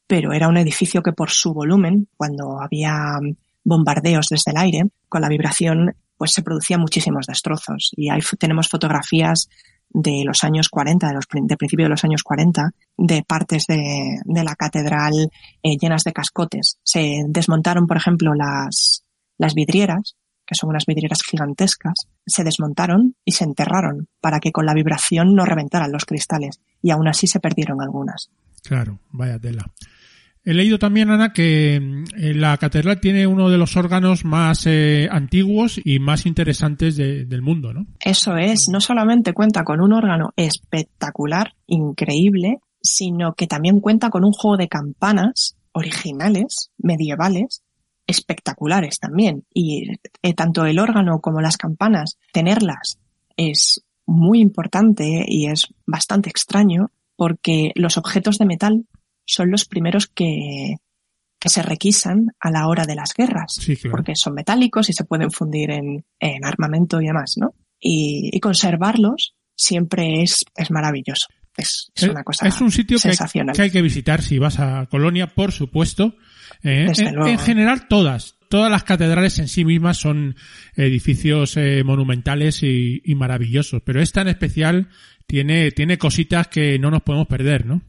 pero 0.08 0.34
era 0.34 0.48
un 0.48 0.58
edificio 0.58 1.04
que 1.04 1.14
por 1.14 1.30
su 1.30 1.54
volumen, 1.54 2.08
cuando 2.18 2.60
había 2.60 3.20
bombardeos 3.64 4.28
desde 4.28 4.52
el 4.52 4.58
aire, 4.58 4.84
con 5.08 5.22
la 5.22 5.30
vibración, 5.30 5.96
pues 6.18 6.32
se 6.32 6.42
producían 6.42 6.82
muchísimos 6.82 7.28
destrozos. 7.28 7.92
Y 7.96 8.10
ahí 8.10 8.22
tenemos 8.40 8.70
fotografías 8.70 9.50
de 9.90 10.24
los 10.26 10.44
años 10.44 10.70
40, 10.70 11.08
de, 11.08 11.14
los, 11.14 11.26
de 11.32 11.58
principio 11.58 11.86
de 11.86 11.90
los 11.90 12.04
años 12.04 12.24
40, 12.24 12.72
de 12.98 13.24
partes 13.24 13.68
de, 13.68 14.20
de 14.24 14.44
la 14.44 14.56
catedral 14.56 15.30
eh, 15.62 15.78
llenas 15.78 16.04
de 16.04 16.14
cascotes. 16.14 16.80
Se 16.84 17.24
desmontaron, 17.28 17.86
por 17.88 17.98
ejemplo, 17.98 18.34
las, 18.34 19.04
las 19.42 19.56
vidrieras, 19.56 20.16
que 20.46 20.54
son 20.54 20.70
unas 20.70 20.86
vidrieras 20.86 21.24
gigantescas, 21.24 21.96
se 22.28 22.44
desmontaron 22.44 23.16
y 23.26 23.32
se 23.32 23.44
enterraron 23.44 24.08
para 24.22 24.40
que 24.40 24.52
con 24.52 24.68
la 24.68 24.76
vibración 24.76 25.34
no 25.34 25.46
reventaran 25.46 25.92
los 25.92 26.06
cristales 26.06 26.62
y 26.82 26.92
aún 26.92 27.08
así 27.08 27.26
se 27.26 27.40
perdieron 27.40 27.82
algunas. 27.82 28.30
Claro, 28.64 29.00
vaya 29.10 29.40
tela. 29.40 29.66
He 30.44 30.54
leído 30.54 30.78
también, 30.78 31.10
Ana, 31.10 31.34
que 31.34 31.76
eh, 31.76 32.34
la 32.34 32.56
catedral 32.58 33.00
tiene 33.00 33.26
uno 33.26 33.50
de 33.50 33.58
los 33.58 33.76
órganos 33.78 34.26
más 34.26 34.66
eh, 34.68 35.08
antiguos 35.12 35.80
y 35.84 36.00
más 36.00 36.26
interesantes 36.28 36.98
del 36.98 37.42
mundo, 37.42 37.74
¿no? 37.74 37.88
Eso 38.00 38.38
es, 38.38 38.68
no 38.72 38.80
solamente 38.80 39.34
cuenta 39.34 39.64
con 39.64 39.82
un 39.82 39.94
órgano 39.94 40.34
espectacular, 40.36 41.54
increíble, 41.66 42.58
sino 42.82 43.34
que 43.34 43.48
también 43.48 43.80
cuenta 43.80 44.10
con 44.10 44.24
un 44.24 44.34
juego 44.34 44.58
de 44.58 44.68
campanas 44.68 45.56
originales, 45.74 46.72
medievales, 46.78 47.64
espectaculares 48.12 49.00
también. 49.00 49.46
Y 49.54 49.94
eh, 50.22 50.34
tanto 50.34 50.66
el 50.66 50.80
órgano 50.80 51.20
como 51.20 51.42
las 51.42 51.58
campanas, 51.58 52.18
tenerlas 52.32 53.00
es 53.36 53.84
muy 54.06 54.40
importante 54.40 55.26
y 55.28 55.48
es 55.48 55.68
bastante 55.86 56.30
extraño 56.30 56.92
porque 57.16 57.72
los 57.76 57.98
objetos 57.98 58.38
de 58.38 58.46
metal 58.46 58.86
son 59.26 59.52
los 59.52 59.66
primeros 59.66 60.08
que, 60.08 60.76
que 61.40 61.50
se 61.50 61.64
requisan 61.64 62.28
a 62.40 62.52
la 62.52 62.68
hora 62.68 62.86
de 62.86 62.96
las 62.96 63.14
guerras, 63.16 63.60
porque 63.90 64.16
son 64.16 64.34
metálicos 64.34 64.90
y 64.90 64.94
se 64.94 65.06
pueden 65.06 65.32
fundir 65.32 65.72
en, 65.72 66.06
en 66.20 66.46
armamento 66.46 67.02
y 67.02 67.08
demás, 67.08 67.36
¿no? 67.38 67.56
Y, 67.80 68.30
y 68.32 68.40
conservarlos 68.40 69.36
siempre 69.56 70.22
es, 70.22 70.44
es 70.56 70.72
maravilloso. 70.72 71.28
Es, 71.58 71.92
es, 71.96 72.04
una 72.04 72.24
cosa 72.24 72.48
es 72.48 72.62
un 72.62 72.72
sitio 72.72 72.98
que 72.98 73.10
hay, 73.10 73.54
que 73.54 73.62
hay, 73.62 73.72
que 73.72 73.82
visitar 73.82 74.22
si 74.22 74.40
vas 74.40 74.60
a 74.60 74.88
Colonia, 74.90 75.28
por 75.28 75.52
supuesto, 75.52 76.16
eh, 76.64 76.92
en, 76.98 77.28
en, 77.28 77.40
general 77.40 77.88
todas, 77.88 78.38
todas 78.50 78.70
las 78.70 78.84
catedrales 78.84 79.40
en 79.40 79.48
sí 79.48 79.66
mismas 79.66 79.98
son 79.98 80.36
edificios 80.76 81.58
eh, 81.58 81.84
monumentales 81.84 82.64
y, 82.64 83.02
y, 83.04 83.16
maravillosos, 83.16 83.82
pero 83.84 84.02
esta 84.02 84.22
en 84.22 84.28
especial 84.28 84.90
tiene, 85.26 85.72
tiene 85.72 85.98
cositas 85.98 86.48
que 86.48 86.78
no 86.78 86.92
nos 86.92 87.02
podemos 87.04 87.28
perder, 87.28 87.66
¿no? 87.66 87.82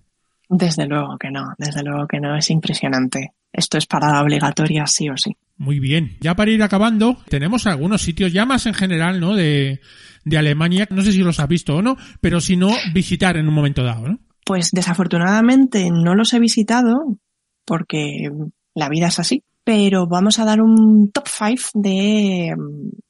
Desde 0.48 0.86
luego 0.86 1.16
que 1.18 1.30
no, 1.30 1.54
desde 1.58 1.82
luego 1.82 2.06
que 2.06 2.20
no, 2.20 2.36
es 2.36 2.50
impresionante. 2.50 3.32
Esto 3.52 3.78
es 3.78 3.86
parada 3.86 4.22
obligatoria 4.22 4.86
sí 4.86 5.08
o 5.08 5.16
sí. 5.16 5.36
Muy 5.56 5.80
bien. 5.80 6.16
Ya 6.20 6.34
para 6.36 6.50
ir 6.50 6.62
acabando, 6.62 7.18
tenemos 7.28 7.66
algunos 7.66 8.02
sitios 8.02 8.32
ya 8.32 8.46
más 8.46 8.66
en 8.66 8.74
general, 8.74 9.20
¿no? 9.20 9.34
De, 9.34 9.80
de 10.24 10.38
Alemania. 10.38 10.86
No 10.90 11.02
sé 11.02 11.12
si 11.12 11.18
los 11.18 11.40
has 11.40 11.48
visto 11.48 11.76
o 11.76 11.82
no, 11.82 11.96
pero 12.20 12.40
si 12.40 12.56
no, 12.56 12.70
visitar 12.92 13.36
en 13.36 13.48
un 13.48 13.54
momento 13.54 13.82
dado, 13.82 14.08
¿no? 14.08 14.18
Pues 14.44 14.70
desafortunadamente 14.72 15.90
no 15.90 16.14
los 16.14 16.32
he 16.34 16.38
visitado 16.38 17.18
porque 17.64 18.30
la 18.74 18.88
vida 18.88 19.08
es 19.08 19.18
así, 19.18 19.42
pero 19.64 20.06
vamos 20.06 20.38
a 20.38 20.44
dar 20.44 20.60
un 20.60 21.10
top 21.12 21.24
5 21.28 21.70
de, 21.74 22.52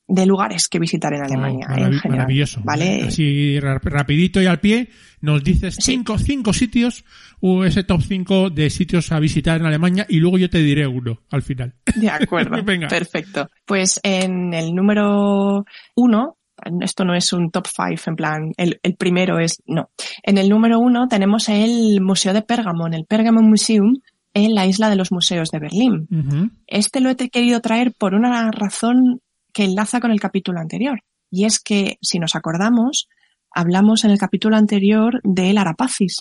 de 0.06 0.26
lugares 0.26 0.68
que 0.68 0.78
visitar 0.78 1.14
en 1.14 1.24
Alemania. 1.24 1.66
Oh, 1.68 1.72
en 1.72 1.92
general, 1.94 2.10
maravilloso. 2.10 2.60
¿vale? 2.64 3.02
Así 3.02 3.58
rapidito 3.60 4.42
y 4.42 4.46
al 4.46 4.60
pie 4.60 4.90
nos 5.20 5.42
dices 5.42 5.76
cinco, 5.80 6.18
sí. 6.18 6.24
cinco 6.26 6.52
sitios, 6.52 7.04
o 7.40 7.64
ese 7.64 7.84
top 7.84 8.02
5 8.02 8.50
de 8.50 8.68
sitios 8.70 9.12
a 9.12 9.20
visitar 9.20 9.60
en 9.60 9.66
Alemania 9.66 10.04
y 10.08 10.18
luego 10.18 10.36
yo 10.36 10.50
te 10.50 10.58
diré 10.58 10.86
uno 10.86 11.20
al 11.30 11.42
final. 11.42 11.74
De 11.94 12.10
acuerdo. 12.10 12.62
Perfecto. 12.88 13.48
Pues 13.64 14.00
en 14.02 14.52
el 14.52 14.74
número 14.74 15.64
uno 15.94 16.36
esto 16.80 17.04
no 17.04 17.14
es 17.14 17.32
un 17.32 17.50
top 17.50 17.66
5 17.66 18.02
en 18.06 18.14
plan, 18.14 18.52
el, 18.56 18.78
el, 18.82 18.94
primero 18.94 19.38
es, 19.38 19.62
no. 19.66 19.90
En 20.22 20.38
el 20.38 20.48
número 20.48 20.78
uno 20.78 21.08
tenemos 21.08 21.48
el 21.48 22.00
Museo 22.00 22.32
de 22.32 22.42
Pérgamo, 22.42 22.86
el 22.86 23.04
Pergamon 23.04 23.48
Museum, 23.48 23.94
en 24.34 24.54
la 24.54 24.66
isla 24.66 24.90
de 24.90 24.96
los 24.96 25.12
museos 25.12 25.50
de 25.50 25.58
Berlín. 25.58 26.08
Uh 26.10 26.16
-huh. 26.16 26.50
Este 26.66 27.00
lo 27.00 27.10
he 27.10 27.16
querido 27.16 27.60
traer 27.60 27.92
por 27.92 28.14
una 28.14 28.50
razón 28.50 29.20
que 29.52 29.64
enlaza 29.64 30.00
con 30.00 30.10
el 30.10 30.20
capítulo 30.20 30.60
anterior. 30.60 31.00
Y 31.30 31.44
es 31.44 31.60
que, 31.60 31.98
si 32.00 32.18
nos 32.18 32.34
acordamos, 32.34 33.08
hablamos 33.50 34.04
en 34.04 34.10
el 34.10 34.18
capítulo 34.18 34.56
anterior 34.56 35.20
del 35.24 35.58
Arapacis, 35.58 36.16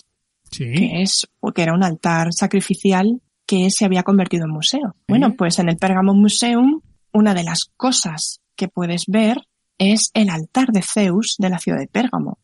sí. 0.50 0.72
que 0.72 1.02
es, 1.02 1.26
que 1.54 1.62
era 1.62 1.74
un 1.74 1.82
altar 1.82 2.32
sacrificial 2.32 3.20
que 3.46 3.70
se 3.70 3.84
había 3.84 4.02
convertido 4.02 4.44
en 4.44 4.52
museo. 4.52 4.96
Bueno, 5.08 5.34
pues 5.36 5.58
en 5.58 5.68
el 5.68 5.76
Pergamon 5.76 6.20
Museum, 6.20 6.80
una 7.12 7.34
de 7.34 7.44
las 7.44 7.64
cosas 7.76 8.40
que 8.56 8.68
puedes 8.68 9.04
ver 9.06 9.38
es 9.78 10.10
el 10.14 10.30
altar 10.30 10.68
de 10.68 10.82
Zeus 10.82 11.36
de 11.38 11.50
la 11.50 11.58
ciudad 11.58 11.78
de 11.78 11.88
Pérgamo, 11.88 12.38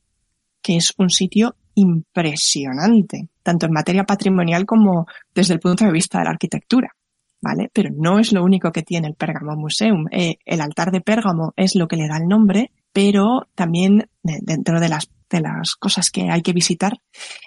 que 0.60 0.76
es 0.76 0.92
un 0.98 1.08
sitio 1.08 1.54
impresionante, 1.74 3.28
tanto 3.48 3.64
en 3.64 3.72
materia 3.72 4.04
patrimonial 4.04 4.66
como 4.66 5.06
desde 5.34 5.54
el 5.54 5.60
punto 5.60 5.86
de 5.86 5.90
vista 5.90 6.18
de 6.18 6.24
la 6.24 6.32
arquitectura. 6.32 6.92
¿Vale? 7.40 7.70
Pero 7.72 7.88
no 7.96 8.18
es 8.18 8.32
lo 8.32 8.44
único 8.44 8.72
que 8.72 8.82
tiene 8.82 9.06
el 9.06 9.14
Pérgamo 9.14 9.56
Museum. 9.56 10.06
Eh, 10.10 10.36
el 10.44 10.60
altar 10.60 10.90
de 10.90 11.00
Pérgamo 11.00 11.54
es 11.56 11.76
lo 11.76 11.86
que 11.86 11.96
le 11.96 12.08
da 12.08 12.18
el 12.18 12.26
nombre, 12.28 12.72
pero 12.92 13.46
también 13.54 14.10
dentro 14.22 14.80
de 14.80 14.88
las, 14.90 15.08
de 15.30 15.40
las 15.40 15.76
cosas 15.76 16.10
que 16.10 16.30
hay 16.30 16.42
que 16.42 16.52
visitar 16.52 16.98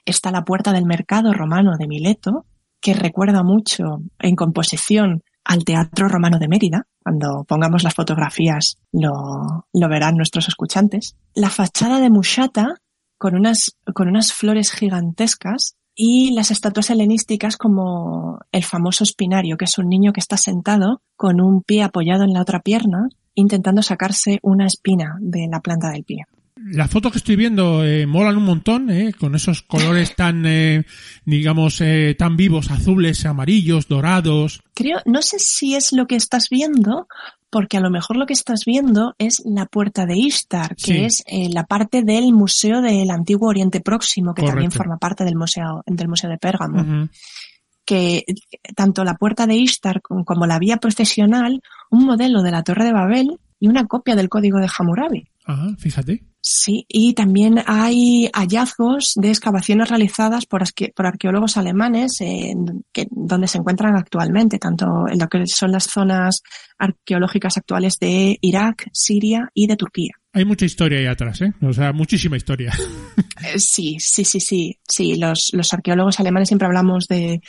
está 0.05 0.31
la 0.31 0.43
puerta 0.43 0.71
del 0.71 0.85
mercado 0.85 1.33
romano 1.33 1.73
de 1.77 1.87
Mileto, 1.87 2.45
que 2.79 2.93
recuerda 2.93 3.43
mucho 3.43 3.83
en 4.17 4.35
composición 4.35 5.23
al 5.43 5.65
Teatro 5.65 6.07
Romano 6.07 6.39
de 6.39 6.47
Mérida. 6.47 6.87
Cuando 7.03 7.43
pongamos 7.47 7.83
las 7.83 7.93
fotografías 7.93 8.77
lo, 8.91 9.67
lo 9.71 9.89
verán 9.89 10.15
nuestros 10.15 10.47
escuchantes. 10.47 11.15
La 11.35 11.49
fachada 11.49 11.99
de 11.99 12.09
Mushata 12.09 12.77
con 13.19 13.35
unas, 13.35 13.77
con 13.93 14.07
unas 14.07 14.33
flores 14.33 14.71
gigantescas 14.71 15.75
y 15.95 16.33
las 16.33 16.51
estatuas 16.51 16.89
helenísticas 16.89 17.57
como 17.57 18.39
el 18.51 18.63
famoso 18.63 19.03
espinario, 19.03 19.57
que 19.57 19.65
es 19.65 19.77
un 19.77 19.89
niño 19.89 20.13
que 20.13 20.19
está 20.19 20.37
sentado 20.37 21.01
con 21.15 21.41
un 21.41 21.61
pie 21.61 21.83
apoyado 21.83 22.23
en 22.23 22.33
la 22.33 22.41
otra 22.41 22.59
pierna 22.61 23.09
intentando 23.33 23.81
sacarse 23.81 24.39
una 24.41 24.65
espina 24.65 25.17
de 25.19 25.47
la 25.49 25.61
planta 25.61 25.89
del 25.89 26.03
pie. 26.03 26.25
Las 26.65 26.91
fotos 26.91 27.11
que 27.11 27.17
estoy 27.17 27.35
viendo 27.35 27.83
eh, 27.83 28.05
molan 28.05 28.37
un 28.37 28.43
montón, 28.43 28.89
eh, 28.89 29.13
con 29.13 29.35
esos 29.35 29.61
colores 29.61 30.15
tan, 30.15 30.45
eh, 30.45 30.85
digamos, 31.25 31.81
eh, 31.81 32.15
tan 32.17 32.37
vivos, 32.37 32.71
azules, 32.71 33.25
amarillos, 33.25 33.87
dorados. 33.87 34.61
Creo, 34.73 34.99
no 35.05 35.21
sé 35.21 35.37
si 35.39 35.75
es 35.75 35.91
lo 35.91 36.05
que 36.07 36.15
estás 36.15 36.49
viendo, 36.49 37.07
porque 37.49 37.77
a 37.77 37.81
lo 37.81 37.89
mejor 37.89 38.15
lo 38.15 38.25
que 38.25 38.33
estás 38.33 38.63
viendo 38.65 39.13
es 39.17 39.41
la 39.45 39.65
puerta 39.65 40.05
de 40.05 40.17
Ishtar, 40.17 40.75
que 40.75 40.83
sí. 40.83 40.97
es 41.03 41.23
eh, 41.27 41.49
la 41.51 41.65
parte 41.65 42.01
del 42.01 42.31
Museo 42.31 42.81
del 42.81 43.11
Antiguo 43.11 43.49
Oriente 43.49 43.81
Próximo, 43.81 44.33
que 44.33 44.41
Correcto. 44.41 44.53
también 44.53 44.71
forma 44.71 44.97
parte 44.97 45.25
del 45.25 45.35
Museo, 45.35 45.83
del 45.85 46.07
museo 46.07 46.29
de 46.29 46.37
Pérgamo. 46.37 46.81
Uh 46.81 46.85
-huh. 46.85 47.09
Que 47.83 48.23
tanto 48.75 49.03
la 49.03 49.15
puerta 49.15 49.47
de 49.47 49.55
Ishtar 49.55 50.01
como 50.01 50.45
la 50.45 50.59
vía 50.59 50.77
procesional, 50.77 51.61
un 51.89 52.05
modelo 52.05 52.41
de 52.41 52.51
la 52.51 52.63
Torre 52.63 52.85
de 52.85 52.93
Babel 52.93 53.39
y 53.61 53.67
una 53.67 53.85
copia 53.87 54.15
del 54.15 54.27
código 54.27 54.59
de 54.59 54.67
Hammurabi. 54.67 55.29
Ajá, 55.45 55.75
fíjate. 55.77 56.23
Sí, 56.41 56.85
y 56.89 57.13
también 57.13 57.61
hay 57.67 58.27
hallazgos 58.33 59.13
de 59.15 59.29
excavaciones 59.29 59.89
realizadas 59.89 60.47
por, 60.47 60.63
por 60.95 61.05
arqueólogos 61.05 61.55
alemanes 61.55 62.19
eh, 62.21 62.53
que, 62.91 63.05
donde 63.11 63.47
se 63.47 63.59
encuentran 63.59 63.95
actualmente, 63.95 64.57
tanto 64.57 64.87
en 65.07 65.19
lo 65.19 65.27
que 65.27 65.45
son 65.45 65.71
las 65.71 65.83
zonas 65.83 66.41
arqueológicas 66.79 67.57
actuales 67.57 67.97
de 68.01 68.39
Irak, 68.41 68.89
Siria 68.91 69.49
y 69.53 69.67
de 69.67 69.75
Turquía. 69.75 70.13
Hay 70.33 70.45
mucha 70.45 70.65
historia 70.65 70.97
ahí 70.97 71.05
atrás, 71.05 71.41
¿eh? 71.41 71.53
O 71.61 71.71
sea, 71.71 71.93
muchísima 71.93 72.35
historia. 72.35 72.73
Sí, 73.57 73.97
sí, 73.99 74.23
sí, 74.23 74.39
sí. 74.39 74.79
Sí, 74.87 75.15
los, 75.15 75.49
los 75.53 75.73
arqueólogos 75.73 76.19
alemanes 76.19 76.47
siempre 76.47 76.67
hablamos 76.67 77.07
de, 77.07 77.41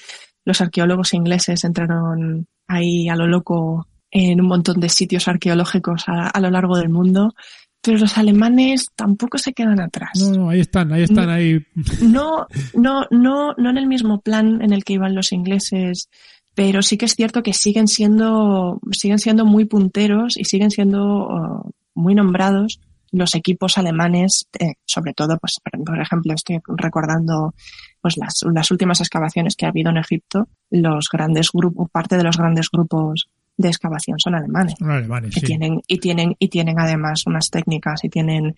los 0.45 0.61
arqueólogos 0.61 1.15
ingleses 1.15 1.65
entraron 1.65 2.47
ahí 2.67 3.09
a 3.09 3.17
lo 3.17 3.27
loco 3.27 3.87
en 4.13 4.41
un 4.41 4.47
montón 4.47 4.79
de 4.79 4.89
sitios 4.89 5.27
arqueológicos 5.27 6.05
a, 6.07 6.29
a 6.29 6.41
lo 6.41 6.51
largo 6.51 6.77
del 6.77 6.91
mundo 6.91 7.35
pero 7.83 7.99
los 7.99 8.17
alemanes 8.17 8.87
tampoco 8.95 9.39
se 9.39 9.53
quedan 9.53 9.81
atrás. 9.81 10.13
No, 10.21 10.31
no, 10.31 10.51
ahí 10.51 10.61
están, 10.61 10.93
ahí 10.93 11.03
están, 11.03 11.29
ahí. 11.29 11.59
No, 12.01 12.47
no, 12.75 13.07
no, 13.11 13.55
no 13.59 13.71
en 13.71 13.77
el 13.77 13.89
mismo 13.89 14.21
plan 14.21 14.63
en 14.63 14.73
el 14.73 14.85
que 14.85 14.93
iban 14.93 15.17
los 15.17 15.33
ingleses, 15.33 16.09
pero 16.55 16.83
sí 16.83 16.97
que 16.97 17.07
es 17.07 17.15
cierto 17.15 17.43
que 17.43 17.53
siguen 17.53 17.89
siendo, 17.89 18.81
siguen 18.93 19.19
siendo 19.19 19.45
muy 19.45 19.65
punteros 19.65 20.37
y 20.37 20.45
siguen 20.45 20.71
siendo 20.71 21.27
uh, 21.27 21.71
muy 21.95 22.15
nombrados 22.15 22.81
los 23.11 23.35
equipos 23.35 23.77
alemanes, 23.77 24.49
eh, 24.59 24.75
sobre 24.87 25.13
todo, 25.13 25.37
pues, 25.39 25.57
por 25.85 26.01
ejemplo, 26.01 26.33
estoy 26.33 26.61
recordando 26.67 27.53
pues 28.01 28.17
las, 28.17 28.41
las 28.55 28.71
últimas 28.71 29.01
excavaciones 29.01 29.55
que 29.55 29.67
ha 29.67 29.69
habido 29.69 29.91
en 29.91 29.99
Egipto, 29.99 30.49
los 30.71 31.09
grandes 31.13 31.51
grupos, 31.53 31.91
parte 31.91 32.17
de 32.17 32.25
los 32.25 32.39
grandes 32.39 32.69
grupos 32.73 33.29
de 33.63 33.69
excavación 33.69 34.19
son 34.19 34.35
alemanes. 34.35 34.75
Son 34.79 34.91
alemanes, 34.91 35.37
y 35.37 35.41
sí. 35.41 35.47
tienen, 35.47 35.81
y 35.87 35.99
tienen, 35.99 36.35
y 36.39 36.49
tienen 36.49 36.79
además 36.79 37.23
unas 37.27 37.49
técnicas 37.51 38.05
y 38.05 38.09
tienen 38.09 38.55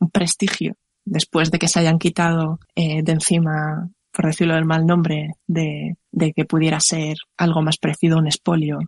un 0.00 0.10
prestigio 0.10 0.74
después 1.04 1.50
de 1.50 1.58
que 1.58 1.68
se 1.68 1.80
hayan 1.80 1.98
quitado 1.98 2.58
eh, 2.74 3.02
de 3.02 3.12
encima, 3.12 3.88
por 4.12 4.26
decirlo 4.26 4.54
del 4.54 4.66
mal 4.66 4.86
nombre, 4.86 5.30
de, 5.46 5.96
de 6.12 6.32
que 6.32 6.44
pudiera 6.44 6.78
ser 6.80 7.16
algo 7.36 7.62
más 7.62 7.78
parecido 7.78 8.16
a 8.16 8.20
un 8.20 8.28
espolio 8.28 8.78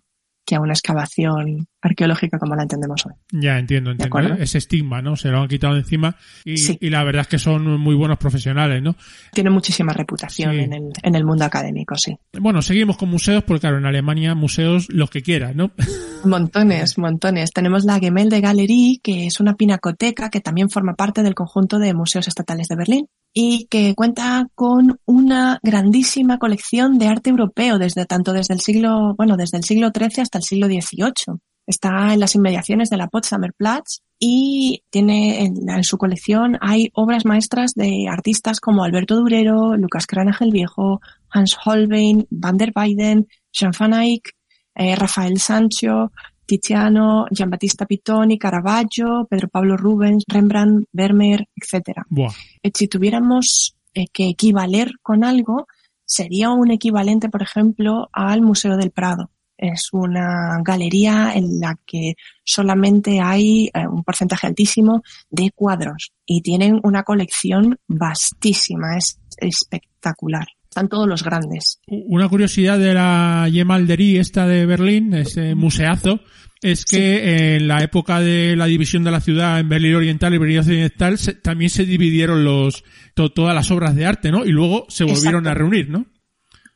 que 0.50 0.56
a 0.56 0.60
una 0.60 0.72
excavación 0.72 1.68
arqueológica 1.80 2.38
como 2.40 2.56
la 2.56 2.62
entendemos 2.62 3.06
hoy. 3.06 3.12
Ya 3.30 3.56
entiendo, 3.56 3.92
entiendo. 3.92 4.34
Ese 4.34 4.58
estigma, 4.58 5.00
¿no? 5.00 5.14
Se 5.14 5.28
lo 5.28 5.40
han 5.40 5.48
quitado 5.48 5.76
encima 5.76 6.16
y, 6.44 6.56
Sí. 6.56 6.76
y 6.80 6.90
la 6.90 7.04
verdad 7.04 7.22
es 7.22 7.28
que 7.28 7.38
son 7.38 7.78
muy 7.80 7.94
buenos 7.94 8.18
profesionales, 8.18 8.82
¿no? 8.82 8.96
Tiene 9.32 9.50
muchísima 9.50 9.92
reputación 9.92 10.52
Sí. 10.54 10.58
en, 10.58 10.72
el, 10.72 10.82
en 11.02 11.14
el 11.14 11.24
mundo 11.24 11.44
académico, 11.44 11.96
sí. 11.96 12.16
Bueno, 12.38 12.62
seguimos 12.62 12.96
con 12.96 13.08
museos 13.10 13.44
porque 13.44 13.60
claro, 13.60 13.78
en 13.78 13.86
Alemania 13.86 14.34
museos 14.34 14.88
los 14.90 15.08
que 15.08 15.22
quieras, 15.22 15.54
¿no? 15.54 15.70
Montones, 16.24 16.98
montones. 16.98 17.50
Tenemos 17.52 17.84
la 17.84 17.98
Gemälde 17.98 18.40
Galerie, 18.40 18.98
que 19.02 19.26
es 19.26 19.40
una 19.40 19.54
pinacoteca 19.54 20.28
que 20.30 20.40
también 20.40 20.68
forma 20.68 20.94
parte 20.94 21.22
del 21.22 21.34
conjunto 21.34 21.78
de 21.78 21.94
museos 21.94 22.28
estatales 22.28 22.68
de 22.68 22.76
Berlín 22.76 23.06
y 23.32 23.66
que 23.66 23.94
cuenta 23.94 24.46
con 24.54 24.98
una 25.04 25.58
grandísima 25.62 26.38
colección 26.38 26.98
de 26.98 27.08
arte 27.08 27.30
europeo 27.30 27.78
desde 27.78 28.06
tanto 28.06 28.32
desde 28.32 28.54
el 28.54 28.60
siglo, 28.60 29.14
bueno, 29.16 29.36
desde 29.36 29.58
el 29.58 29.64
siglo 29.64 29.90
XIII 29.94 30.22
hasta 30.22 30.38
el 30.38 30.44
siglo 30.44 30.66
XVIII. 30.66 31.38
Está 31.66 32.12
en 32.12 32.20
las 32.20 32.34
inmediaciones 32.34 32.90
de 32.90 32.96
la 32.96 33.06
Potsdamer 33.06 33.52
Platz 33.56 34.00
y 34.18 34.82
tiene 34.90 35.44
en, 35.44 35.68
en 35.68 35.84
su 35.84 35.96
colección 35.96 36.58
hay 36.60 36.90
obras 36.94 37.24
maestras 37.24 37.74
de 37.74 38.06
artistas 38.10 38.60
como 38.60 38.82
Alberto 38.82 39.16
Durero, 39.16 39.76
Lucas 39.76 40.06
Cranach 40.06 40.42
el 40.42 40.50
Viejo, 40.50 41.00
Hans 41.30 41.56
Holbein, 41.64 42.26
Van 42.30 42.56
der 42.56 42.72
Weyden, 42.74 43.28
Jean 43.52 43.72
van 43.78 43.94
Eyck, 43.94 44.34
eh, 44.74 44.96
Rafael 44.96 45.38
Sancho, 45.38 46.10
Tiziano, 46.50 47.26
Giambattista 47.30 47.86
Pittoni, 47.86 48.36
Caravaggio, 48.36 49.24
Pedro 49.30 49.46
Pablo 49.46 49.76
Rubens, 49.76 50.24
Rembrandt, 50.26 50.88
Vermeer, 50.90 51.48
etcétera. 51.54 52.04
Buah. 52.08 52.32
Eh, 52.60 52.72
Si 52.74 52.88
tuviéramos 52.88 53.76
eh, 53.94 54.06
que 54.12 54.28
equivaler 54.30 54.94
con 55.00 55.22
algo, 55.22 55.68
sería 56.04 56.50
un 56.50 56.72
equivalente, 56.72 57.28
por 57.28 57.42
ejemplo, 57.42 58.08
al 58.12 58.42
Museo 58.42 58.76
del 58.76 58.90
Prado. 58.90 59.30
Es 59.56 59.90
una 59.92 60.58
galería 60.64 61.34
en 61.36 61.60
la 61.60 61.78
que 61.86 62.14
solamente 62.42 63.20
hay 63.20 63.70
eh, 63.72 63.86
un 63.86 64.02
porcentaje 64.02 64.48
altísimo 64.48 65.02
de 65.30 65.52
cuadros 65.54 66.10
y 66.26 66.40
tienen 66.40 66.80
una 66.82 67.04
colección 67.04 67.78
vastísima, 67.86 68.96
es 68.96 69.20
espectacular. 69.36 70.48
Están 70.70 70.88
todos 70.88 71.09
los 71.09 71.24
grandes. 71.24 71.80
Una 71.88 72.28
curiosidad 72.28 72.78
de 72.78 72.94
la 72.94 73.48
Gemalderie 73.50 74.20
esta 74.20 74.46
de 74.46 74.66
Berlín, 74.66 75.12
ese 75.14 75.56
museazo, 75.56 76.20
es 76.62 76.85
que 76.85 77.56
en 77.56 77.66
la 77.66 77.83
época 77.83 78.20
de 78.20 78.54
la 78.54 78.66
división 78.66 79.02
de 79.02 79.11
la 79.11 79.20
ciudad 79.20 79.59
en 79.59 79.68
Berlín 79.68 79.96
Oriental 79.96 80.33
y 80.33 80.38
Berlín 80.38 80.59
Occidental 80.61 81.18
se- 81.18 81.35
también 81.35 81.70
se 81.70 81.85
dividieron 81.87 82.44
los 82.44 82.85
to- 83.14 83.30
todas 83.33 83.52
las 83.54 83.70
obras 83.72 83.96
de 83.96 84.06
arte, 84.06 84.30
¿no? 84.30 84.44
Y 84.44 84.50
luego 84.50 84.87
se 84.88 85.02
volvieron 85.04 85.46
a 85.48 85.54
reunir, 85.54 85.90
¿no? 85.90 86.06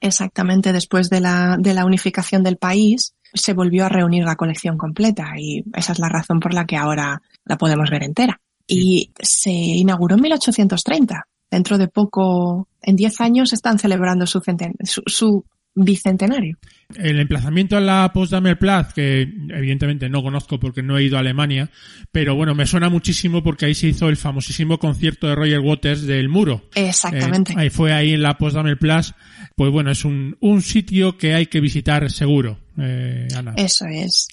Exactamente 0.00 0.72
después 0.72 1.08
de 1.08 1.20
la, 1.20 1.56
de 1.58 1.72
la 1.74 1.84
unificación 1.86 2.42
del 2.42 2.56
país, 2.56 3.14
se 3.32 3.52
volvió 3.52 3.86
a 3.86 3.88
reunir 3.88 4.24
la 4.24 4.36
colección 4.36 4.76
completa 4.76 5.34
y 5.38 5.64
esa 5.74 5.92
es 5.92 5.98
la 6.00 6.08
razón 6.08 6.40
por 6.40 6.52
la 6.52 6.66
que 6.66 6.76
ahora 6.76 7.22
la 7.44 7.56
podemos 7.58 7.90
ver 7.90 8.02
entera. 8.02 8.40
Y 8.66 9.12
se 9.20 9.50
inauguró 9.52 10.16
en 10.16 10.22
1830. 10.22 11.22
Dentro 11.54 11.78
de 11.78 11.86
poco, 11.86 12.66
en 12.82 12.96
10 12.96 13.20
años, 13.20 13.52
están 13.52 13.78
celebrando 13.78 14.26
su, 14.26 14.42
su 15.06 15.44
bicentenario. 15.72 16.58
El 16.96 17.20
emplazamiento 17.20 17.76
a 17.76 17.80
la 17.80 18.10
Potsdamer 18.12 18.58
Platz, 18.58 18.92
que 18.92 19.22
evidentemente 19.22 20.08
no 20.08 20.20
conozco 20.20 20.58
porque 20.58 20.82
no 20.82 20.98
he 20.98 21.04
ido 21.04 21.16
a 21.16 21.20
Alemania, 21.20 21.70
pero 22.10 22.34
bueno, 22.34 22.56
me 22.56 22.66
suena 22.66 22.88
muchísimo 22.88 23.44
porque 23.44 23.66
ahí 23.66 23.74
se 23.76 23.86
hizo 23.86 24.08
el 24.08 24.16
famosísimo 24.16 24.80
concierto 24.80 25.28
de 25.28 25.36
Roger 25.36 25.60
Waters 25.60 26.02
del 26.02 26.28
Muro. 26.28 26.68
Exactamente. 26.74 27.52
Eh, 27.52 27.56
ahí 27.56 27.70
fue 27.70 27.92
ahí 27.92 28.14
en 28.14 28.22
la 28.22 28.36
Potsdamer 28.36 28.76
Platz. 28.76 29.12
Pues 29.54 29.70
bueno, 29.70 29.92
es 29.92 30.04
un, 30.04 30.36
un 30.40 30.60
sitio 30.60 31.16
que 31.16 31.34
hay 31.34 31.46
que 31.46 31.60
visitar 31.60 32.10
seguro, 32.10 32.58
eh, 32.78 33.28
Ana. 33.36 33.54
Eso 33.56 33.84
es. 33.86 34.26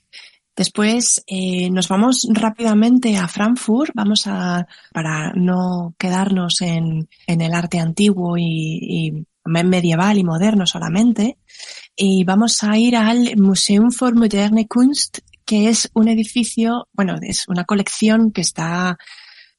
Después 0.62 1.24
eh, 1.26 1.72
nos 1.72 1.88
vamos 1.88 2.28
rápidamente 2.30 3.18
a 3.18 3.28
Frankfurt, 3.28 3.94
vamos 3.96 4.28
a, 4.28 4.68
para 4.94 5.34
no 5.34 5.96
quedarnos 5.98 6.62
en, 6.62 7.10
en 7.26 7.42
el 7.42 7.56
arte 7.56 7.80
antiguo 7.80 8.38
y, 8.38 8.44
y 8.46 9.26
medieval 9.44 10.20
y 10.20 10.24
moderno 10.24 10.68
solamente, 10.68 11.40
y 11.96 12.24
vamos 12.26 12.62
a 12.62 12.78
ir 12.78 12.96
al 12.96 13.38
Museum 13.38 13.90
für 13.90 14.14
Moderne 14.14 14.68
Kunst, 14.68 15.22
que 15.48 15.68
es 15.68 15.90
un 15.96 16.10
edificio, 16.10 16.88
bueno, 16.94 17.16
es 17.20 17.48
una 17.48 17.64
colección 17.64 18.32
que 18.32 18.42
está 18.42 19.00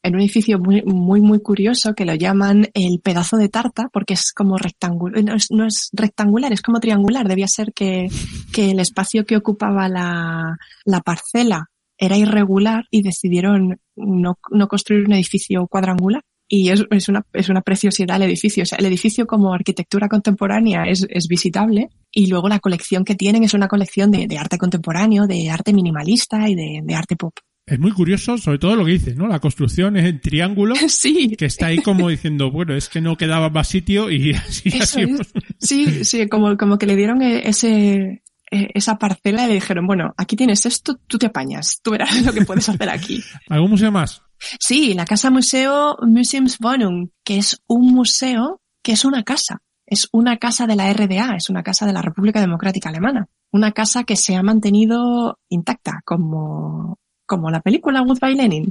en 0.02 0.14
un 0.14 0.20
edificio 0.20 0.58
muy, 0.58 0.82
muy, 0.82 1.20
muy 1.20 1.40
curioso 1.40 1.94
que 1.94 2.04
lo 2.04 2.14
llaman 2.14 2.68
el 2.74 3.00
pedazo 3.00 3.36
de 3.36 3.48
tarta 3.48 3.88
porque 3.92 4.14
es 4.14 4.32
como 4.32 4.56
rectangular, 4.56 5.22
no 5.50 5.66
es, 5.66 5.90
rectangular, 5.92 6.52
es 6.52 6.62
como 6.62 6.80
triangular. 6.80 7.28
Debía 7.28 7.46
ser 7.48 7.72
que, 7.72 8.08
que 8.52 8.70
el 8.72 8.80
espacio 8.80 9.24
que 9.24 9.36
ocupaba 9.36 9.88
la, 9.88 10.56
la 10.84 11.00
parcela 11.00 11.70
era 11.96 12.16
irregular 12.16 12.84
y 12.90 13.02
decidieron 13.02 13.78
no, 13.94 14.38
no 14.50 14.68
construir 14.68 15.06
un 15.06 15.12
edificio 15.12 15.66
cuadrangular. 15.68 16.22
Y 16.48 16.68
es, 16.68 16.84
es, 16.90 17.08
una, 17.08 17.24
es 17.32 17.48
una 17.48 17.62
preciosidad 17.62 18.16
el 18.16 18.24
edificio. 18.24 18.64
O 18.64 18.66
sea, 18.66 18.78
el 18.78 18.86
edificio 18.86 19.26
como 19.26 19.54
arquitectura 19.54 20.08
contemporánea 20.08 20.84
es, 20.84 21.06
es 21.08 21.26
visitable 21.28 21.88
y 22.10 22.26
luego 22.26 22.48
la 22.48 22.58
colección 22.58 23.04
que 23.04 23.14
tienen 23.14 23.44
es 23.44 23.54
una 23.54 23.68
colección 23.68 24.10
de, 24.10 24.36
arte 24.36 24.58
contemporáneo, 24.58 25.26
de 25.26 25.48
arte 25.48 25.72
minimalista 25.72 26.48
y 26.48 26.54
de 26.54 26.94
arte 26.94 27.16
pop. 27.16 27.32
Es 27.64 27.78
muy 27.78 27.92
curioso, 27.92 28.38
sobre 28.38 28.58
todo 28.58 28.74
lo 28.76 28.84
que 28.84 28.92
dices, 28.92 29.16
¿no? 29.16 29.28
La 29.28 29.38
construcción 29.38 29.96
es 29.96 30.04
en 30.06 30.20
triángulo, 30.20 30.74
Sí. 30.88 31.36
que 31.38 31.46
está 31.46 31.66
ahí 31.66 31.78
como 31.78 32.08
diciendo, 32.08 32.50
bueno, 32.50 32.74
es 32.74 32.88
que 32.88 33.00
no 33.00 33.16
quedaba 33.16 33.50
más 33.50 33.68
sitio 33.68 34.10
y 34.10 34.32
así, 34.34 34.68
Eso 34.68 34.82
así. 34.82 35.00
es. 35.02 35.32
Sí, 35.60 36.04
sí, 36.04 36.28
como, 36.28 36.56
como 36.56 36.76
que 36.78 36.86
le 36.86 36.96
dieron 36.96 37.22
e- 37.22 37.48
ese, 37.48 38.22
e- 38.50 38.68
esa 38.74 38.98
parcela 38.98 39.44
y 39.44 39.48
le 39.48 39.54
dijeron, 39.54 39.86
bueno, 39.86 40.12
aquí 40.16 40.34
tienes 40.34 40.66
esto, 40.66 40.98
tú 41.06 41.18
te 41.18 41.26
apañas, 41.26 41.78
tú 41.82 41.92
verás 41.92 42.20
lo 42.26 42.32
que 42.32 42.44
puedes 42.44 42.68
hacer 42.68 42.88
aquí. 42.90 43.22
¿Algún 43.48 43.70
museo 43.70 43.92
más? 43.92 44.22
Sí, 44.58 44.92
la 44.94 45.04
casa 45.04 45.30
museo 45.30 45.96
Museumswohnung, 46.04 47.10
que 47.24 47.38
es 47.38 47.62
un 47.68 47.92
museo 47.94 48.60
que 48.82 48.92
es 48.92 49.04
una 49.04 49.22
casa. 49.22 49.62
Es 49.86 50.08
una 50.12 50.38
casa 50.38 50.66
de 50.66 50.74
la 50.74 50.92
RDA, 50.92 51.36
es 51.36 51.48
una 51.50 51.62
casa 51.62 51.86
de 51.86 51.92
la 51.92 52.02
República 52.02 52.40
Democrática 52.40 52.88
Alemana. 52.88 53.28
Una 53.52 53.72
casa 53.72 54.04
que 54.04 54.16
se 54.16 54.34
ha 54.34 54.42
mantenido 54.42 55.38
intacta, 55.48 56.00
como, 56.04 56.98
como 57.32 57.48
la 57.48 57.62
película 57.62 58.02
Goodbye 58.02 58.34
Lenin. 58.34 58.70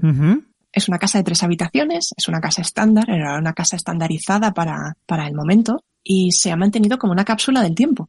Es 0.72 0.88
una 0.88 1.00
casa 1.00 1.18
de 1.18 1.24
tres 1.24 1.42
habitaciones, 1.42 2.14
es 2.16 2.28
una 2.28 2.40
casa 2.40 2.62
estándar, 2.62 3.10
era 3.10 3.40
una 3.40 3.54
casa 3.54 3.76
estandarizada 3.76 4.54
para, 4.54 4.98
para 5.08 5.26
el 5.26 5.34
momento 5.34 5.84
y 6.04 6.32
se 6.32 6.52
ha 6.52 6.56
mantenido 6.56 7.00
como 7.00 7.12
una 7.12 7.26
cápsula 7.26 7.64
del 7.64 7.74
tiempo 7.74 8.08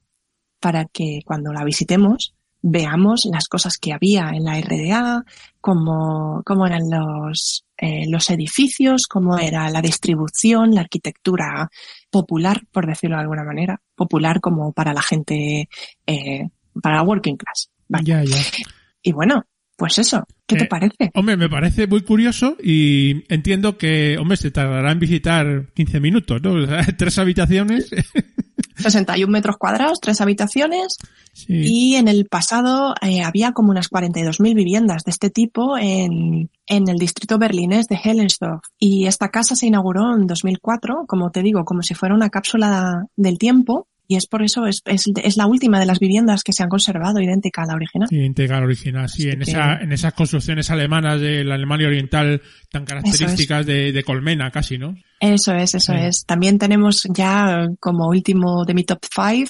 para 0.61 0.85
que 0.85 1.21
cuando 1.25 1.55
la 1.55 1.65
visitemos 1.65 2.35
veamos 2.61 3.27
las 3.33 3.49
cosas 3.49 3.79
que 3.79 3.95
había 3.95 4.29
en 4.35 4.45
la 4.45 4.61
RDA, 4.61 5.25
cómo, 5.59 6.43
cómo 6.45 6.67
eran 6.67 6.83
los, 6.91 7.65
eh, 7.79 8.05
los 8.11 8.29
edificios, 8.29 9.07
cómo 9.09 9.39
era 9.39 9.71
la 9.71 9.81
distribución, 9.81 10.75
la 10.75 10.83
arquitectura 10.83 11.71
popular, 12.11 12.61
por 12.71 12.87
decirlo 12.87 13.17
de 13.17 13.23
alguna 13.23 13.45
manera, 13.45 13.81
popular 13.95 14.43
como 14.43 14.75
para 14.75 14.93
la 14.93 15.01
gente, 15.01 15.71
eh, 16.07 16.51
para 16.83 16.97
la 16.97 17.05
working 17.05 17.39
class. 17.39 17.71
Vale. 17.89 18.05
Ya, 18.05 18.23
ya. 18.23 18.37
Y 19.03 19.13
bueno, 19.13 19.47
pues 19.83 19.99
eso, 19.99 20.23
¿qué 20.47 20.55
te 20.55 20.63
Eh, 20.63 20.69
parece? 20.69 21.11
Hombre, 21.15 21.37
me 21.37 21.49
parece 21.49 21.89
muy 21.89 22.03
curioso 22.03 22.57
y 22.63 23.25
entiendo 23.29 23.77
que, 23.77 24.17
hombre, 24.17 24.37
se 24.37 24.53
tardará 24.53 24.93
en 24.93 25.01
visitar 25.01 25.73
15 25.75 25.99
minutos, 25.99 26.41
¿no? 26.41 26.53
O 26.53 26.67
sea, 26.69 26.87
tres 26.97 27.19
habitaciones. 27.19 27.91
61 28.77 29.31
metros 29.31 29.57
cuadrados, 29.59 29.99
tres 30.01 30.21
habitaciones 30.21 30.99
Sí. 31.35 31.47
y 31.65 31.95
en 31.97 32.07
el 32.09 32.27
pasado 32.27 32.95
eh, 33.03 33.23
había 33.25 33.51
como 33.53 33.71
unas 33.71 33.91
42.000 33.91 34.55
viviendas 34.55 35.03
de 35.05 35.11
este 35.11 35.31
tipo 35.31 35.77
en, 35.79 36.49
en 36.67 36.89
el 36.89 36.97
distrito 36.97 37.39
berlinés 37.39 37.87
de 37.89 37.97
Helensdorf. 38.05 38.61
Y 38.79 39.07
esta 39.07 39.31
casa 39.31 39.57
se 39.57 39.67
inauguró 39.67 40.15
en 40.15 40.29
2004, 40.29 41.07
como 41.09 41.31
te 41.33 41.43
digo, 41.43 41.65
como 41.65 41.83
si 41.83 41.95
fuera 41.95 42.15
una 42.15 42.29
cápsula 42.31 43.07
del 43.17 43.39
tiempo 43.39 43.89
y 44.09 44.17
es 44.17 44.27
por 44.27 44.43
eso, 44.43 44.67
es, 44.67 44.83
es, 44.85 45.05
es, 45.23 45.37
la 45.37 45.47
última 45.47 45.79
de 45.79 45.87
las 45.87 45.99
viviendas 45.99 46.43
que 46.43 46.53
se 46.53 46.63
han 46.63 46.69
conservado 46.69 47.21
idéntica 47.21 47.63
a 47.63 47.67
la 47.67 47.75
original. 47.75 48.09
Idéntica 48.11 48.57
a 48.57 48.61
la 48.61 48.67
original, 48.67 49.09
sí, 49.09 49.31
en, 49.31 49.43
esa, 49.43 49.77
en 49.77 49.93
esas 49.93 50.13
construcciones 50.13 50.71
alemanas 50.71 51.21
de 51.21 51.45
la 51.45 51.55
Alemania 51.55 51.87
Oriental 51.87 52.43
tan 52.71 52.85
características 52.85 53.65
de, 53.65 53.93
de, 53.93 54.03
colmena 54.03 54.51
casi, 54.51 54.77
¿no? 54.77 54.95
Eso 55.21 55.55
es, 55.55 55.75
eso 55.75 55.93
sí. 55.93 55.99
es. 56.01 56.25
También 56.27 56.59
tenemos 56.59 57.03
ya 57.15 57.69
como 57.79 58.09
último 58.09 58.65
de 58.65 58.75
mi 58.75 58.85
top 58.85 59.01
five 59.11 59.49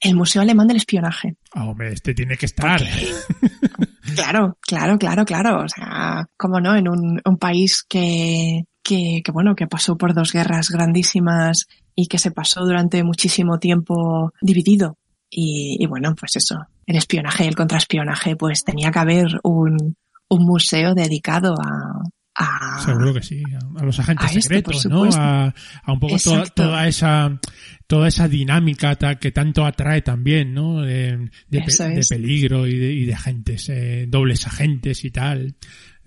el 0.00 0.14
Museo 0.14 0.42
Alemán 0.42 0.68
del 0.68 0.76
Espionaje. 0.76 1.36
Ah, 1.52 1.64
hombre, 1.64 1.92
este 1.92 2.14
tiene 2.14 2.36
que 2.36 2.46
estar. 2.46 2.82
claro, 4.14 4.58
claro, 4.60 4.98
claro, 4.98 5.24
claro. 5.24 5.64
O 5.64 5.68
sea, 5.68 6.26
como 6.36 6.60
no, 6.60 6.76
en 6.76 6.88
un, 6.88 7.20
un 7.24 7.38
país 7.38 7.82
que, 7.88 8.64
que, 8.82 9.22
que, 9.24 9.32
bueno, 9.32 9.54
que 9.54 9.66
pasó 9.66 9.96
por 9.96 10.12
dos 10.12 10.32
guerras 10.32 10.68
grandísimas 10.68 11.66
y 11.96 12.06
que 12.06 12.18
se 12.18 12.30
pasó 12.30 12.64
durante 12.64 13.02
muchísimo 13.02 13.58
tiempo 13.58 14.32
dividido. 14.40 14.98
Y, 15.28 15.78
y 15.80 15.86
bueno, 15.86 16.14
pues 16.14 16.36
eso, 16.36 16.66
el 16.86 16.96
espionaje 16.96 17.44
y 17.44 17.48
el 17.48 17.56
contraespionaje, 17.56 18.36
pues 18.36 18.62
tenía 18.62 18.92
que 18.92 18.98
haber 18.98 19.40
un, 19.42 19.96
un 20.28 20.44
museo 20.44 20.94
dedicado 20.94 21.54
a, 21.60 22.02
a, 22.36 22.84
Seguro 22.84 23.14
que 23.14 23.22
sí, 23.22 23.42
a, 23.76 23.84
los 23.84 23.98
agentes 23.98 24.26
a 24.26 24.40
secretos, 24.40 24.86
¿no? 24.86 25.04
A, 25.14 25.54
a, 25.82 25.92
un 25.92 25.98
poco 25.98 26.16
toda, 26.22 26.44
toda, 26.44 26.86
esa 26.86 27.40
toda 27.86 28.08
esa 28.08 28.28
dinámica 28.28 28.96
que 29.18 29.32
tanto 29.32 29.64
atrae 29.64 30.02
también, 30.02 30.52
¿no? 30.52 30.82
De, 30.82 31.30
de, 31.48 31.62
pe, 31.62 31.88
de 31.88 32.02
peligro 32.08 32.66
y 32.66 32.78
de, 32.78 32.92
y 32.92 33.04
de 33.06 33.14
agentes, 33.14 33.68
eh, 33.70 34.04
dobles 34.06 34.46
agentes 34.46 35.04
y 35.04 35.10
tal. 35.10 35.56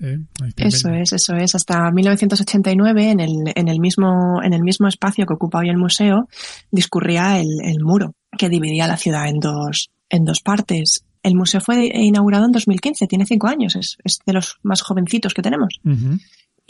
Eh, 0.02 0.20
eso 0.58 0.90
es, 0.90 1.14
eso 1.14 1.36
es. 1.36 1.56
Hasta 1.56 1.92
1989, 1.92 3.12
en 3.12 3.20
el, 3.20 3.32
en 3.56 3.68
el 3.68 3.80
mismo, 3.80 4.42
en 4.44 4.54
el 4.54 4.62
mismo 4.64 4.88
espacio 4.88 5.26
que 5.26 5.34
ocupa 5.34 5.60
hoy 5.60 5.70
el 5.70 5.78
museo, 5.78 6.28
discurría 6.72 7.40
el, 7.40 7.50
el 7.64 7.84
muro 7.84 8.16
que 8.38 8.50
dividía 8.50 8.88
la 8.88 8.98
ciudad 8.98 9.28
en 9.28 9.40
dos, 9.40 9.90
en 10.10 10.26
dos 10.26 10.42
partes. 10.42 11.04
El 11.22 11.36
museo 11.36 11.60
fue 11.60 11.88
inaugurado 11.94 12.46
en 12.46 12.52
2015, 12.52 13.08
tiene 13.08 13.26
cinco 13.26 13.48
años, 13.48 13.76
es, 13.76 13.98
es 14.04 14.20
de 14.26 14.34
los 14.34 14.58
más 14.64 14.82
jovencitos 14.82 15.34
que 15.34 15.42
tenemos. 15.42 15.80
Uh 15.84 15.90
-huh. 15.90 16.20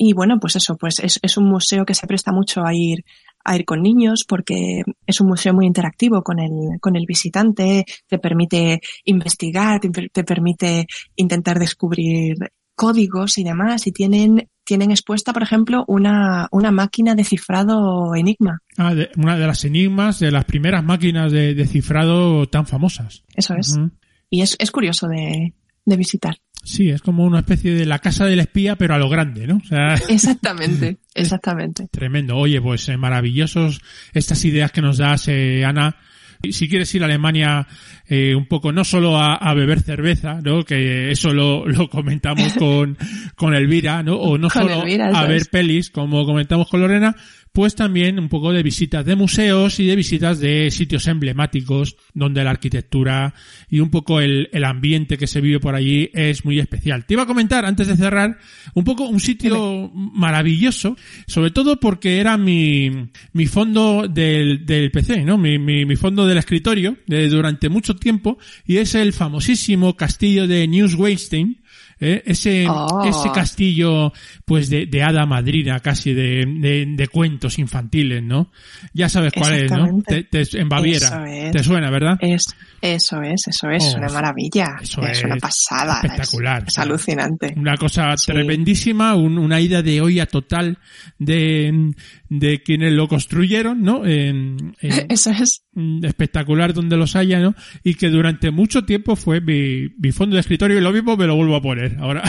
Y 0.01 0.13
bueno, 0.13 0.39
pues 0.39 0.55
eso, 0.55 0.77
pues 0.77 0.99
es, 0.99 1.19
es, 1.21 1.35
un 1.35 1.49
museo 1.49 1.83
que 1.85 1.93
se 1.93 2.07
presta 2.07 2.31
mucho 2.31 2.65
a 2.65 2.73
ir, 2.73 3.03
a 3.43 3.57
ir 3.57 3.65
con 3.65 3.81
niños 3.81 4.23
porque 4.25 4.81
es 5.05 5.19
un 5.19 5.27
museo 5.27 5.53
muy 5.53 5.65
interactivo 5.65 6.23
con 6.23 6.39
el, 6.39 6.79
con 6.79 6.95
el 6.95 7.05
visitante, 7.05 7.83
te 8.07 8.17
permite 8.17 8.79
investigar, 9.03 9.81
te, 9.81 9.89
te 9.89 10.23
permite 10.23 10.87
intentar 11.17 11.59
descubrir 11.59 12.37
códigos 12.79 13.37
y 13.37 13.43
demás 13.43 13.85
y 13.87 13.91
tienen 13.91 14.47
tienen 14.63 14.91
expuesta, 14.91 15.33
por 15.33 15.43
ejemplo, 15.43 15.83
una, 15.87 16.47
una 16.51 16.71
máquina 16.71 17.13
de 17.15 17.25
cifrado 17.25 18.15
Enigma. 18.15 18.59
Ah, 18.77 18.93
de, 18.93 19.09
una 19.17 19.35
de 19.35 19.47
las 19.47 19.65
enigmas, 19.65 20.19
de 20.19 20.31
las 20.31 20.45
primeras 20.45 20.83
máquinas 20.83 21.31
de, 21.31 21.55
de 21.55 21.67
cifrado 21.67 22.47
tan 22.47 22.67
famosas. 22.67 23.23
Eso 23.35 23.55
es. 23.55 23.75
Uh 23.75 23.81
-huh. 23.81 23.91
Y 24.29 24.41
es, 24.41 24.55
es 24.59 24.71
curioso 24.71 25.07
de, 25.07 25.53
de, 25.85 25.97
visitar. 25.97 26.37
Sí, 26.63 26.89
es 26.89 27.01
como 27.01 27.25
una 27.25 27.39
especie 27.39 27.73
de 27.73 27.85
la 27.85 27.97
casa 27.97 28.25
del 28.25 28.39
espía, 28.39 28.75
pero 28.75 28.93
a 28.93 28.99
lo 28.99 29.09
grande, 29.09 29.47
¿no? 29.47 29.57
O 29.57 29.67
sea, 29.67 29.95
exactamente, 30.07 30.99
exactamente. 31.15 31.87
Tremendo. 31.91 32.37
Oye, 32.37 32.61
pues 32.61 32.87
eh, 32.87 32.95
maravillosos 32.95 33.81
estas 34.13 34.45
ideas 34.45 34.71
que 34.71 34.81
nos 34.81 34.99
das, 34.99 35.27
eh, 35.27 35.65
Ana 35.65 35.97
si 36.41 36.69
quieres 36.69 36.93
ir 36.95 37.03
a 37.03 37.05
Alemania 37.05 37.67
eh, 38.07 38.33
un 38.33 38.45
poco 38.45 38.71
no 38.71 38.83
solo 38.83 39.17
a, 39.17 39.35
a, 39.35 39.53
beber 39.53 39.81
cerveza, 39.81 40.39
¿no? 40.41 40.63
Que 40.63 41.11
eso 41.11 41.33
lo, 41.33 41.67
lo 41.67 41.89
comentamos 41.89 42.53
con, 42.57 42.97
con 43.35 43.53
Elvira, 43.53 44.03
¿no? 44.03 44.15
O 44.15 44.37
no 44.37 44.49
solo 44.49 44.81
Elvira, 44.81 45.07
a 45.09 45.25
ver 45.25 45.47
pelis, 45.51 45.89
como 45.89 46.25
comentamos 46.25 46.69
con 46.69 46.81
Lorena, 46.81 47.15
pues 47.51 47.75
también 47.75 48.19
un 48.19 48.29
poco 48.29 48.51
de 48.51 48.63
visitas 48.63 49.05
de 49.05 49.15
museos 49.15 49.79
y 49.79 49.85
de 49.85 49.95
visitas 49.95 50.39
de 50.39 50.69
sitios 50.71 51.07
emblemáticos 51.07 51.97
donde 52.13 52.43
la 52.43 52.51
arquitectura 52.51 53.33
y 53.69 53.79
un 53.79 53.89
poco 53.89 54.21
el, 54.21 54.49
el 54.51 54.63
ambiente 54.63 55.17
que 55.17 55.27
se 55.27 55.41
vive 55.41 55.59
por 55.59 55.75
allí 55.75 56.09
es 56.13 56.45
muy 56.45 56.59
especial. 56.59 57.05
Te 57.05 57.15
iba 57.15 57.23
a 57.23 57.27
comentar, 57.27 57.65
antes 57.65 57.87
de 57.87 57.97
cerrar, 57.97 58.37
un 58.73 58.83
poco 58.83 59.07
un 59.07 59.19
sitio 59.19 59.91
maravilloso, 59.93 60.95
sobre 61.27 61.51
todo 61.51 61.79
porque 61.79 62.19
era 62.19 62.37
mi, 62.37 63.09
mi 63.33 63.45
fondo 63.45 64.07
del, 64.07 64.65
del 64.65 64.91
PC, 64.91 65.23
¿no? 65.23 65.37
Mi, 65.37 65.57
mi, 65.57 65.85
mi 65.85 65.95
fondo 65.95 66.27
del 66.27 66.37
escritorio 66.37 66.97
de, 67.07 67.29
durante 67.29 67.69
mucho 67.69 67.95
tiempo 67.95 68.37
y 68.65 68.77
es 68.77 68.95
el 68.95 69.13
famosísimo 69.13 69.95
castillo 69.95 70.47
de 70.47 70.67
Neuschwanstein, 70.67 71.61
¿eh? 71.99 72.23
ese, 72.25 72.67
oh. 72.67 73.03
ese 73.05 73.31
castillo, 73.31 74.11
pues 74.45 74.69
de, 74.69 74.85
de 74.85 75.03
hada 75.03 75.25
madrina, 75.25 75.79
casi 75.79 76.13
de, 76.13 76.45
de, 76.45 76.85
de, 76.87 77.07
cuentos 77.07 77.59
infantiles, 77.59 78.23
¿no? 78.23 78.51
Ya 78.93 79.09
sabes 79.09 79.33
cuál 79.33 79.53
es, 79.53 79.71
¿no? 79.71 80.01
Te, 80.05 80.23
te, 80.23 80.43
en 80.59 80.69
Baviera. 80.69 81.25
Es. 81.27 81.51
Te 81.51 81.63
suena, 81.63 81.89
¿verdad? 81.89 82.17
Es, 82.21 82.47
eso 82.81 83.21
es, 83.21 83.47
eso 83.47 83.69
es, 83.69 83.93
oh, 83.93 83.97
una 83.97 84.09
maravilla. 84.09 84.67
Eso 84.81 85.01
es, 85.03 85.19
es, 85.19 85.23
una 85.23 85.37
pasada. 85.37 86.01
Espectacular. 86.03 86.63
Es, 86.67 86.79
alucinante. 86.79 87.53
Una 87.55 87.75
cosa 87.75 88.15
sí. 88.17 88.31
tremendísima, 88.31 89.15
un, 89.15 89.37
una 89.37 89.59
ida 89.59 89.81
de 89.81 90.01
olla 90.01 90.25
total 90.25 90.77
de, 91.17 91.93
de 92.29 92.61
quienes 92.61 92.93
lo 92.93 93.07
construyeron, 93.07 93.81
¿no? 93.81 94.05
En, 94.05 94.75
en, 94.81 95.05
eso 95.09 95.31
es. 95.31 95.63
Espectacular 96.03 96.73
donde 96.73 96.97
los 96.97 97.15
haya, 97.15 97.39
¿no? 97.39 97.55
Y 97.83 97.95
que 97.95 98.09
durante 98.09 98.51
mucho 98.51 98.85
tiempo 98.85 99.15
fue 99.15 99.41
mi, 99.41 99.89
mi 99.97 100.11
fondo 100.11 100.35
de 100.35 100.41
escritorio 100.41 100.77
y 100.77 100.81
lo 100.81 100.91
mismo 100.91 101.17
me 101.17 101.27
lo 101.27 101.35
vuelvo 101.35 101.55
a 101.55 101.61
poner 101.61 101.97
ahora. 101.99 102.23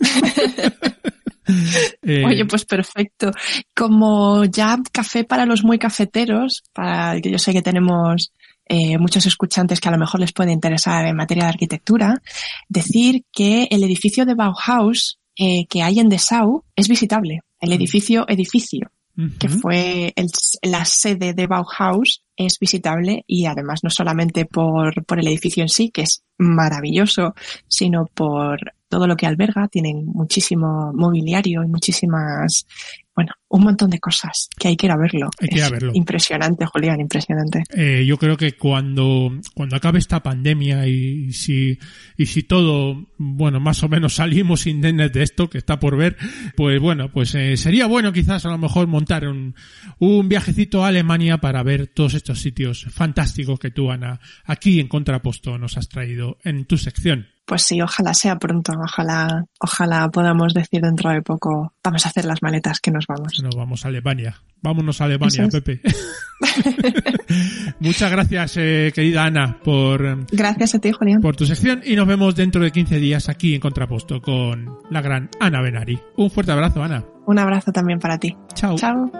eh, 2.02 2.24
Oye, 2.24 2.44
pues 2.46 2.64
perfecto. 2.64 3.30
Como 3.74 4.44
ya 4.44 4.78
café 4.92 5.24
para 5.24 5.46
los 5.46 5.62
muy 5.62 5.78
cafeteros, 5.78 6.64
para 6.72 7.20
que 7.20 7.30
yo 7.30 7.38
sé 7.38 7.52
que 7.52 7.62
tenemos 7.62 8.32
eh, 8.66 8.98
muchos 8.98 9.26
escuchantes 9.26 9.80
que 9.80 9.88
a 9.88 9.92
lo 9.92 9.98
mejor 9.98 10.20
les 10.20 10.32
puede 10.32 10.52
interesar 10.52 11.06
en 11.06 11.16
materia 11.16 11.44
de 11.44 11.50
arquitectura, 11.50 12.22
decir 12.68 13.24
que 13.30 13.68
el 13.70 13.84
edificio 13.84 14.24
de 14.24 14.34
Bauhaus 14.34 15.18
eh, 15.36 15.66
que 15.66 15.82
hay 15.82 15.98
en 15.98 16.08
Dessau 16.08 16.64
es 16.76 16.88
visitable. 16.88 17.40
El 17.60 17.72
edificio, 17.72 18.24
edificio, 18.28 18.90
uh 19.16 19.22
-huh. 19.22 19.38
que 19.38 19.48
fue 19.48 20.12
el, 20.16 20.28
la 20.62 20.84
sede 20.84 21.34
de 21.34 21.46
Bauhaus, 21.46 22.22
es 22.36 22.58
visitable 22.58 23.24
y 23.26 23.46
además 23.46 23.80
no 23.82 23.90
solamente 23.90 24.44
por, 24.44 25.04
por 25.04 25.18
el 25.18 25.28
edificio 25.28 25.62
en 25.62 25.68
sí, 25.68 25.90
que 25.90 26.02
es 26.02 26.22
maravilloso, 26.38 27.34
sino 27.68 28.06
por 28.06 28.58
todo 28.88 29.06
lo 29.06 29.16
que 29.16 29.26
alberga, 29.26 29.68
tienen 29.68 30.06
muchísimo 30.06 30.92
mobiliario 30.94 31.62
y 31.64 31.68
muchísimas, 31.68 32.66
bueno, 33.14 33.32
un 33.48 33.62
montón 33.62 33.90
de 33.90 34.00
cosas 34.00 34.48
que 34.58 34.68
hay 34.68 34.76
que 34.76 34.86
ir 34.86 34.92
a 34.92 34.96
verlo. 34.96 35.30
Hay 35.40 35.48
que 35.48 35.58
ir 35.58 35.62
a 35.62 35.70
verlo. 35.70 35.92
Impresionante, 35.94 36.66
Julián, 36.66 37.00
impresionante. 37.00 37.62
Eh, 37.74 38.04
yo 38.06 38.18
creo 38.18 38.36
que 38.36 38.52
cuando, 38.56 39.32
cuando 39.54 39.76
acabe 39.76 39.98
esta 39.98 40.22
pandemia 40.22 40.86
y, 40.88 41.26
y, 41.26 41.32
si, 41.32 41.78
y 42.16 42.26
si 42.26 42.42
todo, 42.42 43.06
bueno, 43.18 43.60
más 43.60 43.82
o 43.82 43.88
menos 43.88 44.14
salimos 44.16 44.66
indemnes 44.66 45.12
de 45.12 45.22
esto, 45.22 45.48
que 45.48 45.58
está 45.58 45.78
por 45.78 45.96
ver, 45.96 46.16
pues 46.56 46.80
bueno, 46.80 47.10
pues 47.12 47.34
eh, 47.34 47.56
sería 47.56 47.86
bueno 47.86 48.12
quizás 48.12 48.44
a 48.46 48.50
lo 48.50 48.58
mejor 48.58 48.88
montar 48.88 49.28
un, 49.28 49.54
un 49.98 50.28
viajecito 50.28 50.84
a 50.84 50.88
Alemania 50.88 51.38
para 51.38 51.62
ver 51.62 51.86
todos 51.86 52.14
estos 52.14 52.40
sitios 52.40 52.86
fantásticos 52.90 53.58
que 53.60 53.70
tú, 53.70 53.90
Ana, 53.90 54.20
aquí 54.44 54.80
en 54.80 54.88
Contraposto 54.88 55.56
nos 55.58 55.76
has 55.76 55.88
traído 55.88 56.38
en 56.44 56.64
tu 56.64 56.76
sección. 56.76 57.33
Pues 57.46 57.62
sí, 57.62 57.80
ojalá 57.82 58.14
sea 58.14 58.38
pronto, 58.38 58.72
ojalá, 58.72 59.44
ojalá 59.60 60.08
podamos 60.08 60.54
decir 60.54 60.80
dentro 60.80 61.10
de 61.10 61.20
poco, 61.20 61.74
vamos 61.82 62.06
a 62.06 62.08
hacer 62.08 62.24
las 62.24 62.42
maletas 62.42 62.80
que 62.80 62.90
nos 62.90 63.06
vamos. 63.06 63.34
Nos 63.42 63.54
vamos 63.54 63.84
a 63.84 63.88
Alemania. 63.88 64.40
Vámonos 64.62 65.00
a 65.02 65.04
Alemania, 65.04 65.44
es. 65.44 65.52
Pepe. 65.52 65.80
Muchas 67.80 68.10
gracias, 68.10 68.56
eh, 68.56 68.92
querida 68.94 69.24
Ana, 69.24 69.58
por... 69.62 70.26
Gracias 70.32 70.74
a 70.74 70.78
ti, 70.78 70.92
Julián. 70.92 71.20
Por 71.20 71.36
tu 71.36 71.44
sección 71.44 71.82
y 71.84 71.96
nos 71.96 72.06
vemos 72.06 72.34
dentro 72.34 72.62
de 72.62 72.70
15 72.70 72.98
días 72.98 73.28
aquí 73.28 73.54
en 73.54 73.60
Contraposto 73.60 74.22
con 74.22 74.78
la 74.90 75.02
gran 75.02 75.28
Ana 75.38 75.60
Benari. 75.60 75.98
Un 76.16 76.30
fuerte 76.30 76.52
abrazo, 76.52 76.82
Ana. 76.82 77.04
Un 77.26 77.38
abrazo 77.38 77.72
también 77.72 77.98
para 77.98 78.18
ti. 78.18 78.34
Chao. 78.54 78.76
Chao. 78.76 79.10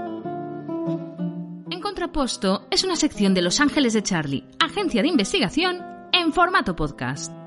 En 1.71 1.81
Contraposto 1.81 2.67
es 2.71 2.85
una 2.85 2.97
sección 2.97 3.35
de 3.35 3.43
Los 3.43 3.61
Ángeles 3.61 3.93
de 3.93 4.03
Charlie, 4.03 4.45
agencia 4.59 5.03
de 5.03 5.09
investigación 5.09 5.79
en 6.13 6.33
formato 6.33 6.75
podcast. 6.75 7.44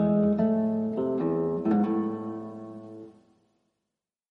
Thank 0.00 0.40
you. 0.40 0.49